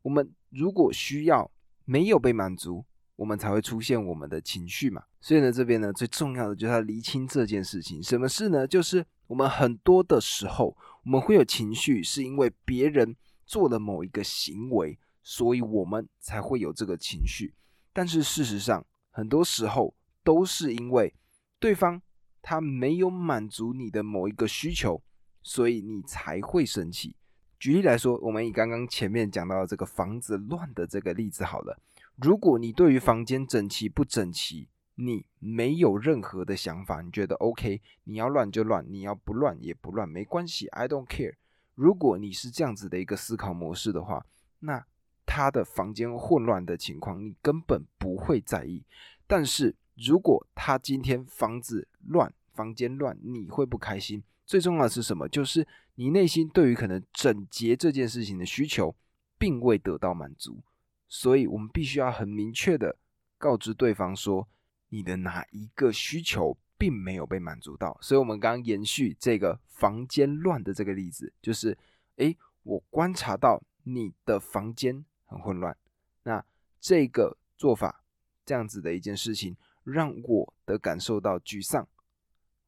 [0.08, 1.52] 我们如果需要
[1.84, 2.86] 没有被满足，
[3.17, 5.04] 我们才会出现我们的情绪嘛。
[5.20, 8.02] 所以呢，这边呢最重要的就是要厘清这件事情。
[8.02, 8.65] 什么事呢？
[8.65, 10.78] 就是我们很多的时候。
[11.04, 13.15] 我们会有情绪，是因为别人
[13.46, 17.54] 做了某一个行为，所以我们才会有这个情绪。
[17.93, 21.13] 但是事实上，很多时候都是因为
[21.60, 22.02] 对方
[22.41, 25.02] 他没有满足你的某一个需求，
[25.41, 27.15] 所以你才会生气。
[27.60, 31.80] 举例来说，我们以刚刚前面讲到的这个房子乱的这个例子好了。
[32.15, 41.36] 如果你对于房间整齐不整齐，你没有任何的想法，你觉得 OK，你要乱就乱，你要不乱也不乱，没关系，I don't care。
[41.76, 44.26] 如果你是这样子的一个思考模式的话，
[44.60, 44.84] 那
[45.26, 48.84] 他的房间混乱的情况，你根本不会在意。
[49.28, 54.24] 但是如果他今天房子乱，房间乱，你会不开心。
[54.48, 55.30] 最重要的是什么？
[55.30, 58.95] 就是你内心对于可能整洁这件事情的需求，
[59.38, 60.63] 并未得到满足。
[61.07, 62.97] 所以我们必须要很明确的
[63.38, 64.47] 告知对方说，
[64.89, 67.97] 你的哪一个需求并没有被满足到。
[68.01, 71.77] 所以，我们刚刚延续这个房间乱的这个例子，就是，
[72.17, 75.75] 诶，我观察到你的房间很混乱，
[76.23, 76.45] 那
[76.79, 78.03] 这个做法
[78.45, 81.88] 这样子的一件事情，让我的感受到沮丧，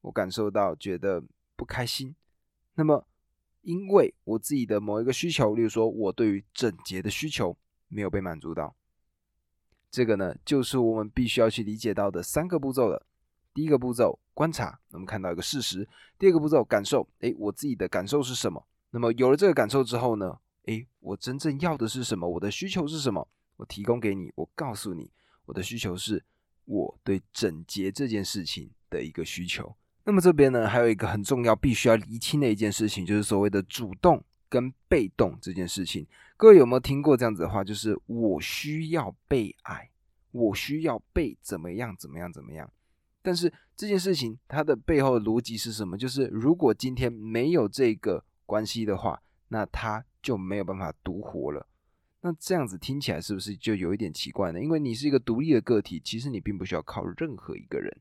[0.01, 1.23] 我感受到觉得。
[1.59, 2.15] 不开心，
[2.75, 3.05] 那么
[3.69, 7.55] 因为我自己的某一个需求，例如说我对于整洁的需求
[7.87, 8.75] 没有被满足到，
[9.91, 13.05] 这个呢就是我们必须要去理解到的三个步骤了。
[13.53, 15.83] 第一个步骤观察，我们看到一个事实；
[16.17, 18.65] 第二个步骤感受，诶，我自己的感受是什么？
[18.89, 22.27] 那么有了这个感受之后呢，诶，我真正要的是什么？
[22.27, 23.27] 我的需求是什么？
[23.57, 25.11] 我提供给你，我告诉你，
[25.45, 26.25] 我的需求是
[26.65, 29.75] 我对整洁这件事情的一个需求。
[30.09, 34.19] 那么这边呢，还有一个很重要、必须要厘清的一件事情，就是所谓的主动
[34.49, 36.03] 跟被动这件事情。
[36.35, 37.63] 各位有没有听过这样子的话？
[37.63, 39.87] 就是我需要被爱，
[40.31, 42.67] 我需要被怎么样、怎么样、怎么样。
[43.21, 45.95] 但是这件事情它的背后的逻辑是什么？
[45.95, 51.67] 就是如果今天没有这个关系的话，那它就没有办法独活了。
[52.21, 54.59] 那这样子听起来是不是就有一点奇怪呢？
[54.59, 57.95] 因为你是一个独立的个体，其实你并不需要靠任何一个人。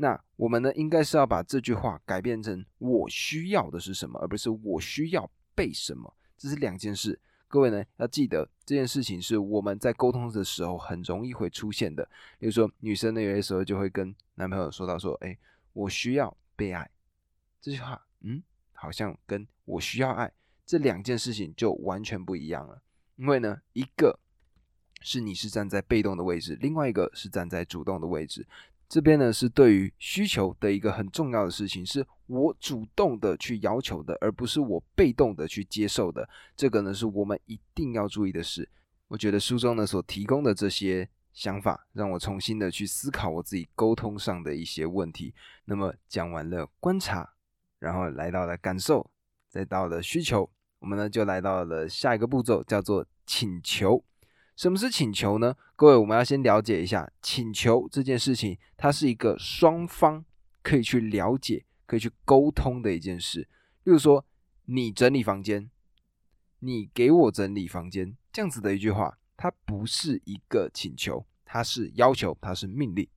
[0.00, 7.20] 那我们呢，应该是要把这句话改变成“我需要的是什么”，而不是“我需要被什么”，这是两件事。
[7.46, 12.02] 各位呢，要记得这件事情是我们在沟通的时候很容易会出现的。
[12.38, 15.36] 比如说，女生呢，有些时候就会跟男朋友说到说：“哎，
[15.74, 16.90] 我需要被爱。”
[17.60, 20.32] 这句话，嗯，好像跟我需要爱
[20.64, 22.80] 这两件事情就完全不一样了。
[23.16, 24.18] 因为呢，一个
[25.02, 28.46] 是你是站在被动的位置，另外一个是站在主动的位置。
[28.90, 36.28] 这边呢是对于需求的一个很重要的事情，是我主动的去要求的，而不是我被动的去接受的。
[36.56, 38.68] 这个呢是我们一定要注意的事。
[39.06, 45.32] 我觉得书中呢所提供的这些想法，让我重新的去思考我自己沟通上的一些问题。
[45.64, 47.32] 那么讲完了观察，
[47.78, 49.08] 然后来到了感受，
[49.48, 50.50] 再到了需求，
[50.80, 54.04] 我们呢就来到了下一个步骤，叫做请求。
[54.60, 55.56] 什么是请求呢？
[55.74, 60.22] 各位，我们要先了解一下请求这件事情，它是一个双方
[60.62, 63.48] 可以去了解、可以去沟通的一件事。
[63.84, 64.22] 例如说，
[64.66, 65.70] 你整理房间，
[66.58, 73.08] 你给我整理房间，这样子的一句话，它不是一个请求，它是要求，它是命令。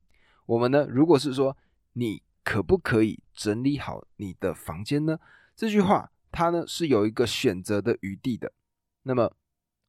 [0.45, 1.57] 我们呢，如果是说
[1.91, 5.19] 你可不可以整理好你的房间呢？
[5.57, 8.53] 这句话，它呢是有一个选择的余地的。
[9.01, 9.35] 那么。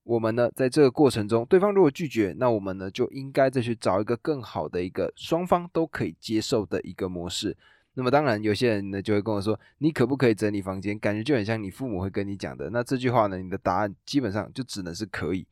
[0.05, 7.57] 我们呢，在这个过程中，对方如果拒绝，那我们呢就应该再去找一个更好的一个双方都可以接受的一个模式。
[7.95, 12.69] 那么当然，有些人呢就会跟我说：“你可不可以整理房间？”感觉就很像你父母会跟你讲的。
[12.71, 15.47] 那这句话呢，你的答案基本上就只能是可以。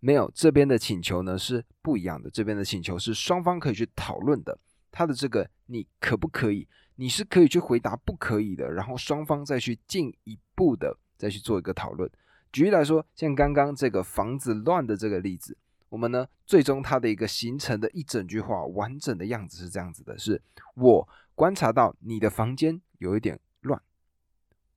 [0.00, 4.58] 没有这边的请求呢是不一样的，这边的请求是双方可以去讨论的。
[4.90, 6.66] 他的这个你可不可以？
[6.96, 12.10] 你是可以去回答不可以的，然后双方再去进一步的再去做一个讨论。
[12.52, 15.56] 举例来说，像刚刚这个房子乱的这个例子，
[15.88, 20.40] 我们呢最终它的一个形成的一整句话完整的样子是这样子的：是
[20.74, 23.82] 我观察到你的房间有一点乱，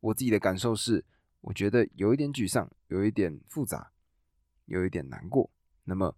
[0.02, 1.06] 我自己的感受是，
[1.42, 3.92] 我觉得有一点沮丧，有一点复杂，
[4.66, 5.50] 有一点难过。
[5.86, 6.16] 那么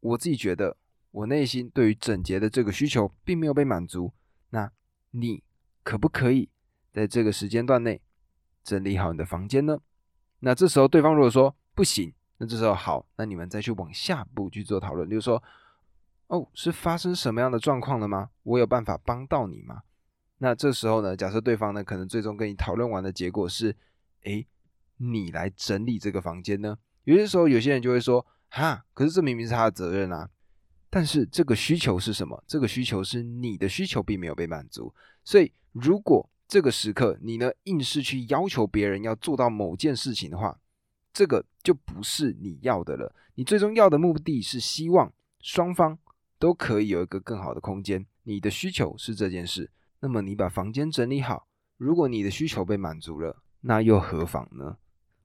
[0.00, 0.76] 我自己觉得，
[1.10, 4.12] 我内心对于整洁的这个需求并没有被满足。
[4.50, 4.72] 那
[5.10, 5.42] 你
[5.82, 6.48] 可不可以
[6.92, 8.00] 在这个时间段内
[8.64, 9.80] 整理好你的房间呢？
[10.40, 15.42] 那这时候对方如果说不行，那这时候好，那你们再去往下步去做讨论，就是说，
[16.28, 18.30] 哦，是发生什么样的状况了吗？
[18.42, 19.82] 我有办法帮到你吗？
[20.38, 23.74] 那这时候呢，假设对方呢可能最终跟你讨论完的结果是，
[24.22, 24.46] 诶，
[24.98, 26.78] 你来整理这个房间呢？
[27.04, 30.28] 有些时候有些人就会说，哈，可是这明明是他的责任啊。
[30.90, 32.42] 但是这个需求是什么？
[32.46, 34.94] 这个需求是你的需求并没有被满足，
[35.24, 40.58] 所以如果这个时刻，你呢硬是去要求别人要做到某件事情的话，
[41.12, 43.14] 这个就不是你要的了。
[43.34, 45.98] 你最终要的目的是希望双方
[46.38, 48.06] 都可以有一个更好的空间。
[48.22, 49.70] 你的需求是这件事，
[50.00, 51.46] 那么你把房间整理好，
[51.76, 54.78] 如果你的需求被满足了，那又何妨呢？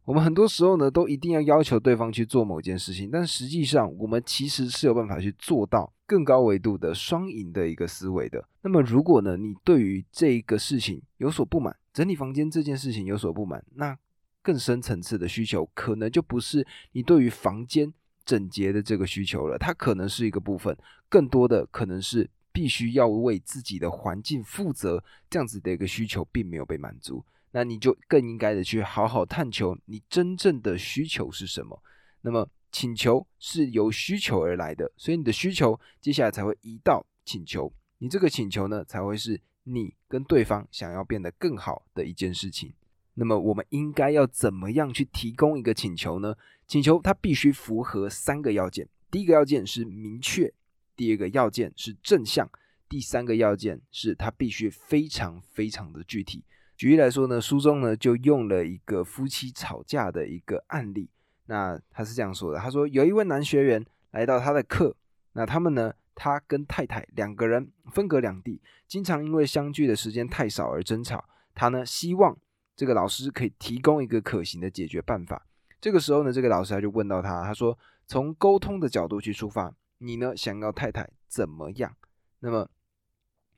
[0.06, 8.44] 我们很多时候呢，都一定要要求对方去做某件事情，但实际上我们其实是有办法去做到更高维度的双赢的一个思维的。
[8.62, 13.98] 那么，如果呢，你对于这个事情有所不满，整理房间这件事情有所不满，那
[14.42, 17.94] 更深层次的需求可能就不是你对于房间
[18.26, 20.78] 整洁的这个需求了，它可能是一个部分，
[21.08, 27.24] 更多的可能是必须要为自己的环境负责这样子的一个需求并没有被满足。
[27.54, 31.82] 那你就更应该的去好好探求你真正的需求是什么。
[32.22, 37.72] 那么请求是由需求而来的，所以你的需求接下来才会移到请求。
[38.00, 42.74] 你这个请求呢，才会是你跟对方想要变得更好的一件事情。
[43.14, 46.36] 那么我们应该要怎么样去提供一个请求呢？
[46.66, 50.52] 请求它必须符合三个要件：第一个要件是明确，
[50.96, 52.50] 第二个要件是正向，
[52.90, 56.44] 第三个要件是它必须非常非常的具体。
[56.84, 61.10] 举例来说呢，书中呢就用了一个夫妻吵架的一个案例。
[61.46, 64.94] 那他是这样说的：他说有一位男学员来到他的课，
[65.32, 71.24] 那他们呢，他跟太太两个人分隔两地，经常因为相聚的时间太少而争吵。
[71.56, 72.38] 他呢希望
[72.76, 75.48] 这个老师可以提供一个可行的解决办法。
[75.80, 81.96] 这个时候呢，这个老师他就问到他，他说从沟通的角度去出发，你呢想要太太怎么样？
[82.42, 82.70] 那么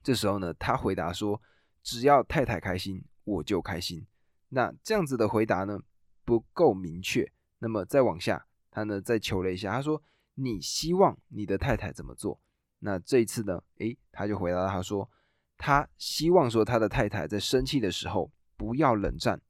[0.04, 1.42] 这时候呢，他回答说。
[1.88, 4.08] 只要太太开心，我就开心。
[4.50, 5.78] 那这样子的回答呢，
[6.24, 7.30] 不够明确。
[7.60, 10.02] 那么再往下，他呢再求了一下，他说
[10.36, 12.40] ：“你希望你的太太怎么做？”
[12.80, 15.10] 那这一次呢，诶，他就回答他说
[15.58, 19.42] ：“他希望说他的太太在生气的时候不要冷战，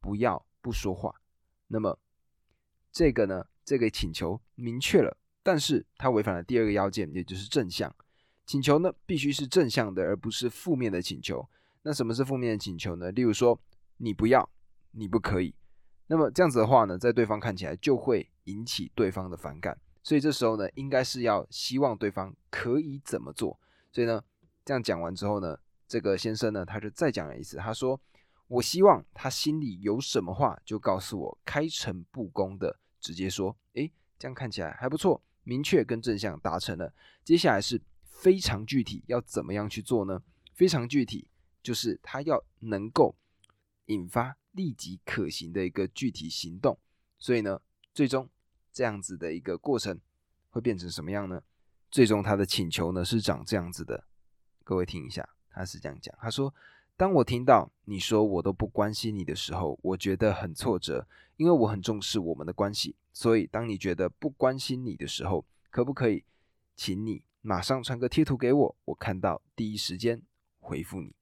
[0.00, 1.14] 不要不说话。”
[1.68, 1.98] 那么
[2.90, 7.94] 这个呢，这个请求明确了，但是他违反了第二个要件，也就是正向
[8.44, 11.48] 请求呢，必须是正向的，而不是负面的请求。
[11.82, 13.10] 那什么是负面的请求呢？
[13.10, 13.58] 例如说，
[13.96, 14.48] 你不要，
[14.92, 15.54] 你不可以。
[16.06, 19.78] 那么这样子的话呢，在对方看起来就会引起对方的反感。
[20.02, 23.58] 所以这时候呢，应该是要希望对方可以怎么做。
[23.90, 24.22] 所以呢，
[24.64, 25.58] 这样讲完之后呢，
[25.88, 28.00] 这个先生呢，他就再讲了一次，他说
[28.48, 36.92] ：“我希望他心里有什么话就告诉我，开诚布公的直接说。”诶，这样看起来还不错，明确跟正向达成了。
[37.24, 40.22] 接下来是非常具体，要怎么样去做呢？
[40.52, 41.28] 非常具体。
[41.62, 43.14] 就是他要能够
[43.86, 46.78] 引发立即可行的一个具体行动，
[47.18, 47.60] 所以呢，
[47.94, 48.28] 最终
[48.72, 50.00] 这样子的一个过程
[50.50, 51.42] 会变成什么样呢？
[51.90, 54.04] 最终他的请求呢是长这样子的，
[54.64, 56.54] 各位听一下，他是这样讲，他说
[56.96, 61.06] ：“当我听到你说我都不关心你的时候，我觉得很挫折，
[61.36, 62.96] 因为我很重视我们的关系。
[63.12, 66.24] 所以当你觉得不关心你的时候，可不可以
[66.74, 70.22] 请你马上传个贴图给我，我看到第一时间
[70.60, 71.14] 回复你。”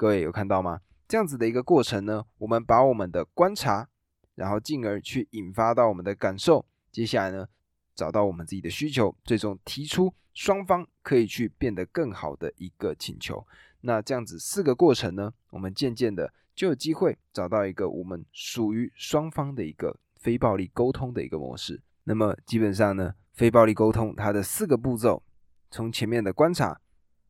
[0.00, 0.80] 各位有看到吗？
[1.06, 3.86] 这样子的一个过程呢，我们把我们的观察，
[4.34, 7.46] 然后进而去引发到我们的感受，接下来呢，
[7.94, 13.46] 找到我们自己的需求，最终提出双方可以去变得更好的一个请求。
[13.82, 21.78] 那这样子四个过程呢，我们渐渐的就有机会找到一个我们属于双方的一个非暴力沟通的一个模式。
[22.04, 25.22] 那么基本上呢，非暴力沟通它的四个步骤，
[25.70, 26.80] 从前面的观察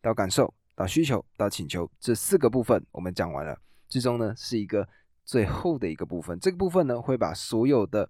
[0.01, 0.55] 到感受。
[0.81, 3.55] 到需求到请求这四个部分我们讲完了，
[3.87, 4.89] 最终呢是一个
[5.27, 8.09] 最后的一个部分，这个部分呢会把所有的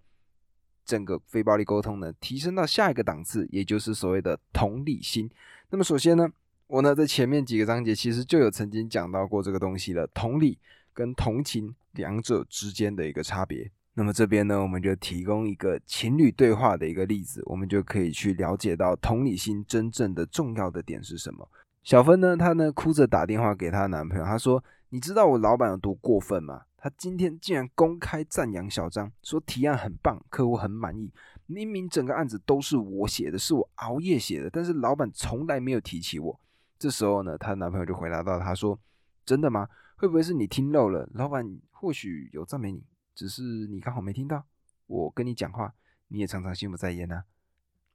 [0.84, 5.28] 整个非暴力沟通呢提升到下一个档次，也就是所谓的同理心。
[5.70, 6.30] 那么首先呢，
[6.68, 10.56] 我呢在前面几个章节其实就有曾经讲到过这个东西了，同理
[10.94, 13.68] 跟同情两者之间的一个差别。
[13.94, 21.48] 那么这边呢，我们就提供一个情侣对话的一个例子，我们就可以去了解到同理心真正的重要的点是什么。
[21.82, 26.64] 小芬呢，她呢哭着打电话给她男朋友，她说：“你知道我老板有多过分吗？
[26.82, 31.12] 他今天竟然公开赞扬小张，说提案很棒，客户很满意。
[31.44, 36.40] 明明整个案子都是我写的，是我熬夜写的，但是老板从来没有提起我。”
[36.78, 38.78] 这时候呢，她男朋友就回答到：“他说
[39.26, 39.68] 真的吗？
[39.96, 41.06] 会不会是你听漏了？
[41.12, 42.82] 老板或许有赞美你，
[43.14, 44.42] 只是你刚好没听到。
[44.86, 45.74] 我跟你讲话，
[46.08, 47.24] 你也常常心不在焉呐。”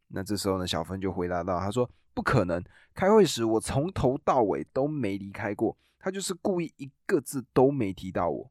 [0.10, 2.64] 那这时候呢，小芬就回答到：“他说。”不可能！
[2.96, 8.50] 开会时我从头到尾都没离开过，他就是故意一个字都没提到我。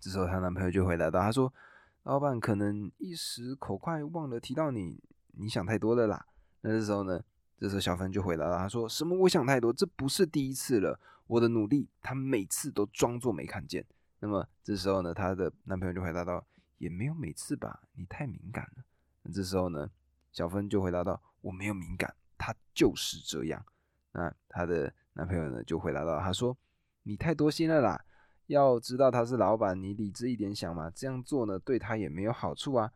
[0.00, 1.54] 这时候她男朋友就回答道：“他说，
[2.02, 5.00] 老板可能一时口快忘了提到你，
[5.34, 6.26] 你想太多了啦。”
[6.62, 7.22] 那这时候呢，
[7.56, 9.16] 这时候小芬就回答了：“他说什么？
[9.16, 10.98] 我想太多，这不是第一次了。
[11.28, 13.86] 我的努力，他每次都装作没看见。”
[14.18, 16.44] 那么这时候呢，她的男朋友就回答道
[16.78, 18.82] ：“也没有每次吧，你太敏感了。”
[19.22, 19.88] 那这时候呢，
[20.32, 22.12] 小芬就回答道：“我没有敏感。”
[22.42, 23.64] 他就是这样，
[24.10, 26.56] 那她的男朋友呢就回答到，他说
[27.04, 28.04] ：“你太多心了啦，
[28.46, 32.92] 要知道他是老板，你理智一点想嘛，这样做呢对他也没有好处啊。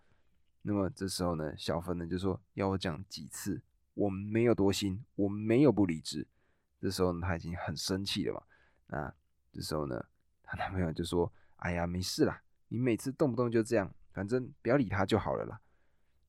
[0.63, 3.63] 那么这时候呢，小芬呢就说要我讲几次，
[3.95, 6.27] 我没有多心，我没有不理智。
[6.81, 8.43] 这时候呢，他已经很生气了嘛。
[8.89, 9.15] 那
[9.53, 10.05] 这时候呢，
[10.43, 11.33] 他男朋友就说
[11.63, 15.61] ：“哎呀，没事啦，你每次动不动就这样，反正不要理他就好了啦。”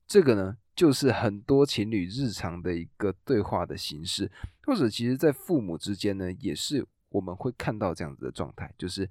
[0.08, 4.32] 这个呢，就是很多情侣日常的一个对话的形式，
[4.64, 9.10] 或者其实，在父母之间呢，也是我们会看到这样子的状态，就是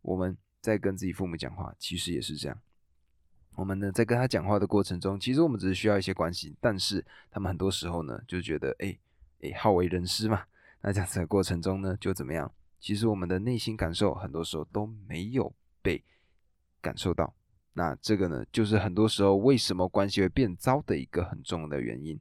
[0.00, 2.56] 我们在跟自己父母讲话，其实也是这样。
[3.56, 8.96] 我们呢，在跟他讲话的过程中，其实我们只是需要一些关心，但是他们很多时候呢，就觉得，哎
[9.42, 10.44] 哎，好为人师嘛。
[10.82, 12.48] 那这样子的过程中呢，就怎么样？
[12.78, 15.52] 其实我们的内心感受，很多时候都没有
[15.82, 16.04] 被
[16.80, 17.34] 感受到。
[17.78, 22.18] 那这个呢，就是很多时候为什么关系会变糟的一个很重要的原因。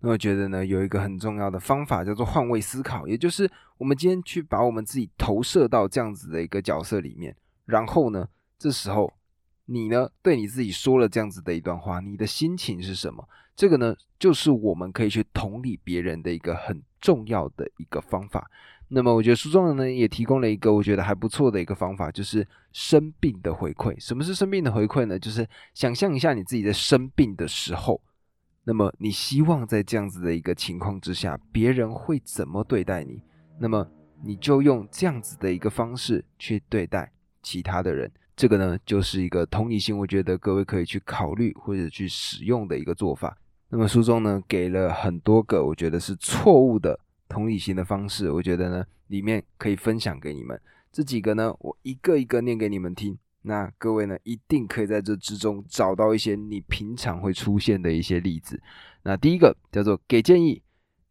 [0.00, 7.36] 那我觉得呢，有一个很重要的方法叫做换位思考，也就是我们今天去把我们自己投射到这样子的一个角色里面，
[7.66, 8.26] 然后呢，
[8.58, 9.12] 这时候
[9.66, 13.28] 你呢对你自己说了这样子的一段话，你的心情是什么？
[13.54, 18.50] 这个呢，就是我们可以去同理别人的一个很重要的一个方法。
[18.90, 23.94] 那么我觉得书中呢也提供了一个我觉得还不错的一个方法，就是生病的回馈。
[24.00, 25.18] 什么是生病的回馈呢？
[25.18, 28.00] 就是想象一下你自己在生病的时候，
[28.64, 33.22] 那么你希望在这样子的一个情况之下，别人会怎么对待你？
[33.58, 33.86] 那么
[34.24, 37.12] 你就用这样子的一个方式去对待
[37.42, 38.10] 其他的人。
[38.34, 43.36] 这个呢就是一个同理心，我觉得各位可以去考虑或者去使用的一个做法。
[43.68, 46.98] 那么书中呢给了很多个我觉得是错误的。
[47.28, 50.58] 同理心的方式，我觉得呢，里面可以分享给你们
[50.90, 53.18] 这几个呢，我一个一个念给你们听。
[53.42, 58.60] 那各位呢，一定可以在这之中找到一些你平常会出现的一些例子。
[59.02, 60.62] 那第一个叫做给建议，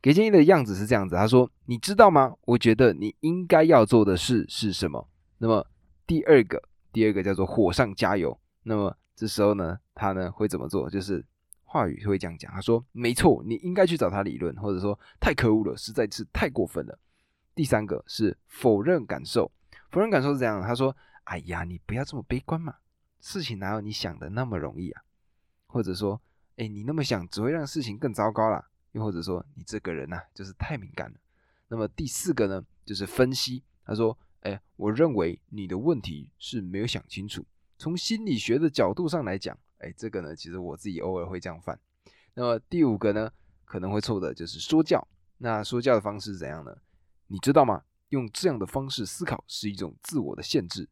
[0.01, 2.33] 给建议的样子是这样子，他说：“你知道吗？
[2.45, 5.07] 我觉得你应该要做的事是什么？”
[5.39, 5.65] 那么
[6.05, 6.61] 第二个，
[6.91, 8.37] 第二个叫做火上加油。
[8.63, 10.89] 那么这时候呢，他呢会怎么做？
[10.89, 11.23] 就是。
[11.69, 16.97] 话语会这样讲，他说：“没错，你应该去找他理论，或者说太可恶了，实在是太过分了。”
[17.53, 19.51] 第三个是否认感受，
[19.91, 20.95] 否认感受是这样，他说
[21.25, 22.73] ：“哎呀，你不要这么悲观嘛，
[23.19, 25.01] 事情哪有你想的那么容易啊？”
[25.67, 26.21] 或者说
[26.55, 31.17] ：“哎，你那么想只会让事情更糟糕啦。”又或者说：“你这个人呐，就是太敏感了。”
[31.67, 37.45] 那么第四个呢，就是分析，他说：“哎，我认为你的问题是没有想清楚，
[37.77, 41.79] 从心理学的角度上来讲。”哎，这个呢，其实我自己偶尔会这样犯。
[42.33, 43.31] 那么第五个呢，
[43.65, 45.07] 可能会错的就是说教。
[45.39, 46.75] 那说教的方式是怎样呢？
[47.27, 47.83] 你知道吗？
[48.09, 50.87] 用这样的方式思考是一种自我的限制。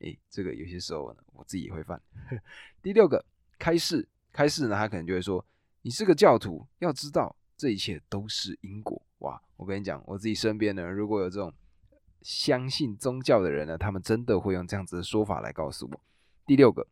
[0.00, 2.00] 哎，这个有些时候呢，我自己也会犯。
[2.80, 3.22] 第六个，
[3.58, 5.44] 开示，开示呢，他可能就会说
[5.82, 11.52] ：“你是个教徒，要知道这一切都是因果。”哇，我跟你讲，我自己身边呢，如果有这种
[12.22, 16.00] 相信宗教的人呢，他们真的会用这样子的说法来告诉我。
[16.46, 16.86] 第六个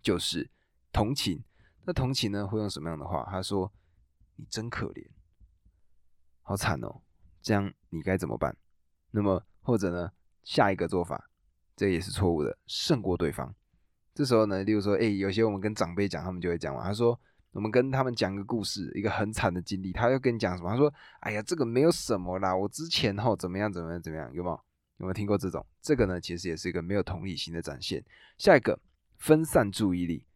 [0.00, 0.48] 就是。
[0.92, 1.42] 同情，
[1.84, 3.26] 那同情呢会用什么样的话？
[3.30, 3.72] 他说
[4.36, 5.06] ：“你真可怜，
[6.42, 7.00] 好惨哦，
[7.40, 8.56] 这样你该怎么办？”
[9.12, 10.10] 那么或者呢，
[10.44, 11.30] 下一个做法，
[11.76, 13.54] 这也是错误的，胜过对方。
[14.14, 16.82] 这时候呢，例如说，哎，有些我们跟长辈讲，他们就会讲嘛。
[16.82, 17.18] 他说
[17.52, 20.70] ：“我们跟他们讲个故事，一个很惨的经历。”他要跟你讲什么？
[20.70, 24.60] 他说：“哎呀，这个没有什么啦，我之前后怎么样怎么样怎么样，有没有？
[24.98, 25.64] 有没有听过这种？
[25.80, 28.04] 这个呢，其实也是一个没有同理心的展现。
[28.36, 28.78] 下一个，
[29.16, 30.26] 分散注意力。”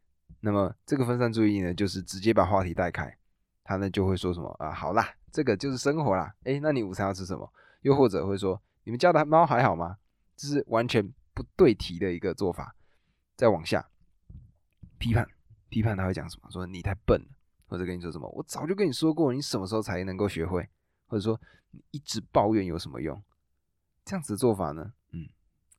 [0.44, 3.16] 那么这个分散注意力呢，就是直接把话题带开，
[3.64, 7.50] 他呢就会说什么啊，好啦，这个就是生活啦，诶，那你午餐要吃什么？
[7.80, 9.96] 又或者会说，你们家的猫还好吗？
[10.36, 12.76] 这是完全不对题的一个做法。
[13.36, 13.88] 再往下
[14.98, 15.26] 批判，
[15.70, 16.50] 批判他会讲什么？
[16.50, 17.28] 说你太笨了，
[17.66, 18.28] 或者跟你说什么？
[18.28, 20.68] 我早就跟你说过，你什么时候才能够学会？
[21.06, 21.40] 或者说
[21.70, 23.22] 你一直抱怨有什么用？
[24.04, 24.92] 这样子的做法呢？
[25.12, 25.26] 嗯，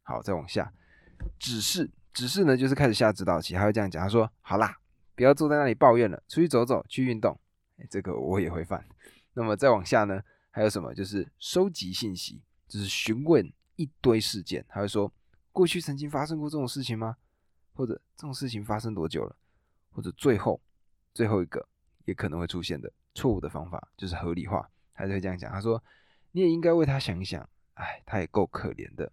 [0.01, 0.73] 好，再往下
[1.37, 1.91] 指示。
[2.15, 4.77] 只是呢，就是开始下指导棋，他会这样讲，他说：“好啦，
[5.15, 7.37] 不要坐在那里抱怨了，出去走走，去运动。”
[7.77, 8.87] 哎，这个我也会犯。
[9.33, 10.93] 那么再往下呢，还有什么？
[10.93, 14.65] 就是收集信息，就是询问一堆事件。
[14.69, 15.11] 他会说
[15.51, 17.17] ：“过去曾经发生过这种事情吗？
[17.73, 19.35] 或者这种事情发生多久了？
[19.91, 20.61] 或者最后
[21.13, 21.67] 最后一个
[22.05, 25.83] 也可能会出现的错误的方法，就是合理化。”他就会这样讲，他说
[26.31, 29.11] ：“你也应该为他想一想，哎，他也够可怜的。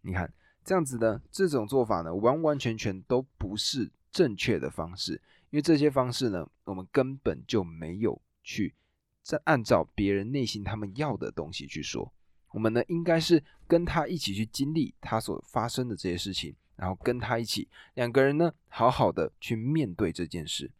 [0.00, 0.32] 你看。”
[0.64, 5.14] 这样子呢，这种做法呢，完完全全都不是正确的方式，
[5.50, 8.74] 因为这些方式呢，我们根本就没有去
[9.22, 12.12] 在按照别人内心他们要的东西去说。
[12.50, 20.70] 我们呢，应该是跟他一起去经历他所发生的这些事情，然后跟他一起两个人呢，好好的去面对这件事。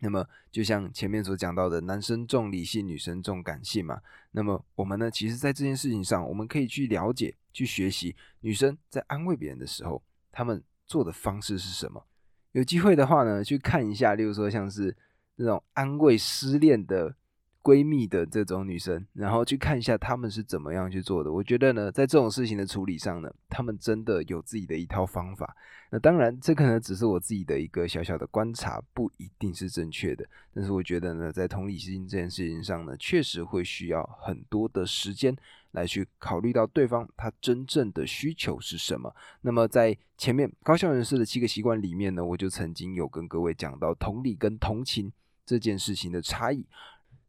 [0.00, 4.00] 那么就像前面所讲到的，男生重理性，女生重感性嘛。
[4.32, 12.04] 那么我们呢，其实在这件事情上，我们可以去了解、去学习女生在安慰别人的时候，他们做的方式是什么。
[12.52, 14.96] 有机会的话呢，去看一下，例如说像是
[15.36, 17.14] 那种安慰失恋的。
[17.62, 21.30] 闺蜜的这种女生，然后去看一下她们是怎么样去做的。
[21.30, 25.54] 我觉得呢，在这种事情的处理上呢，她们真的有自己的一套方法。
[25.92, 30.24] 那当然，这可能只是我自己的一个小小的观察，不一定是正确的。
[30.54, 35.36] 但是我觉得呢，在同理心这件事情上呢，确实会需要很多的时间
[35.72, 39.12] 来去考虑到对方他真正的需求是什么。
[39.42, 45.12] 那么在前面高效人士的七个习惯里面呢，我就曾经有跟各位讲到同理跟同情
[45.44, 46.64] 这件事情的差异。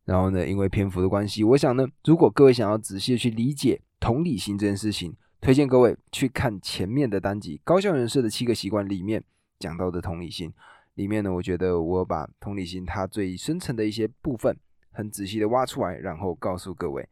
[0.06, 9.24] 然后呢，因为篇幅的关系，我想呢，如果各位想要仔细的去理解同理心这件事情，推荐各位去看前面的单集《高效人士的七个习惯》里面
[9.60, 10.52] 讲到的同理心。
[10.96, 14.56] 里面呢，我觉得我把同理心它最深层的一些部分
[14.92, 17.08] 很仔细的挖出来，然后告诉各位。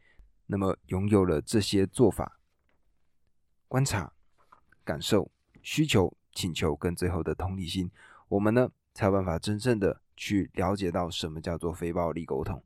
[0.47, 2.39] 那么，拥有了这些做法、
[3.67, 4.11] 观察、
[4.83, 5.31] 感受、
[5.61, 7.89] 需求、请求跟最后的同理心，
[8.27, 12.61] 我们呢才有办法真正的去了解到什么叫做非暴力沟通。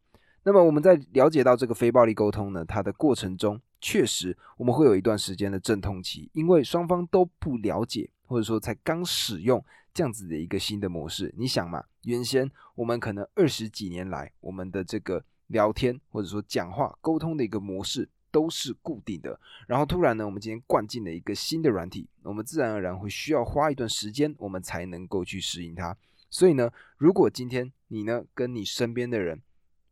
[0.45, 9.63] 那么我们在了解到这个非暴力沟通呢，它的过程中，确实我们会有一段时间的阵痛期，因为双方都不了解，或者说才刚使用
[9.93, 11.33] 这样子的一个新的模式。
[11.37, 25.95] 你想嘛，原先我们可能二十几年来，我们的这个聊天或者说讲话沟通的一个模式都是固定的，然后突然呢，我们今天灌进了一个新的软体，我们自然而然会需要花一段时间，我们才能够去适应它。
[26.29, 29.41] 所以呢，如果今天你呢跟你身边的人，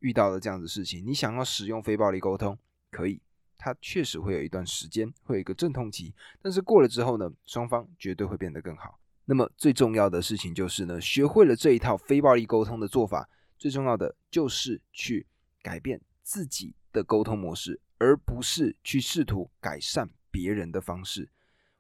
[0.02, 2.56] 遇到了这样的事情，你想要使用非暴力沟通，
[2.92, 3.22] 可以，
[3.58, 9.00] 它确实会有一段时间，会有一个阵痛期，但是过了之后呢，双方绝对会变得更好。
[9.26, 15.26] 那么最重要的事情就是呢，学会了这一套非暴力沟通的做法，最重要的就是去
[15.62, 21.30] 改变自己的沟通模式，而不是去试图改善别人的方式。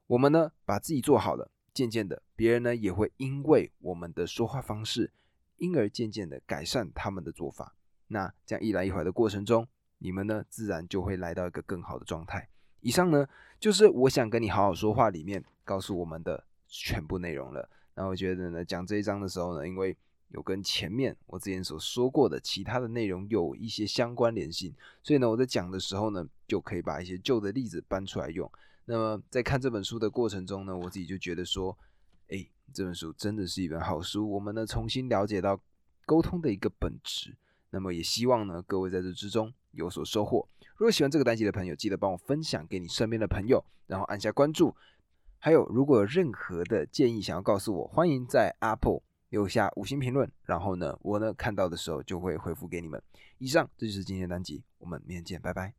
[0.06, 5.12] 我们呢，把自己做好了，渐渐的，别人呢也会因为我们的说话方式，
[5.58, 7.76] 因而渐渐的改善他们的做法。
[8.12, 9.66] 那这样一来一回的过程中，
[10.00, 12.50] 你们呢自然就会来到一个更好的状态。
[12.82, 13.26] 以上呢
[13.60, 17.70] 就是我想跟你好好说话里面告诉我们的全部内容了。
[17.96, 19.96] 那我觉得呢讲这一章的时候呢，因为
[20.30, 28.52] 有跟前面我之前所说过的其他的内容有一些相关联性，所以呢我在讲的时候呢就可以把一些旧的例子搬出来用。
[28.86, 31.78] 那么在看这本书的过程中呢，我自己就觉得说，
[32.28, 34.30] 哎，这本书真的是一本好书。
[34.30, 35.62] 我们呢重新了解到
[36.06, 37.38] 沟通的一个本质。
[37.72, 40.48] 那么也希望呢，各位在这之中有所收获。
[40.76, 44.76] 如果喜欢这个单集的朋友，记得帮我分享给你身边的朋友，然后按下关注。
[45.40, 53.02] 还有，如果有任何的建议想要告诉我，欢迎在 Apple 留下五星评论，然后呢，我呢看到的时候就会回复给你们。
[53.40, 55.70] 以上，这就是今天的单集，我们明天见，拜拜。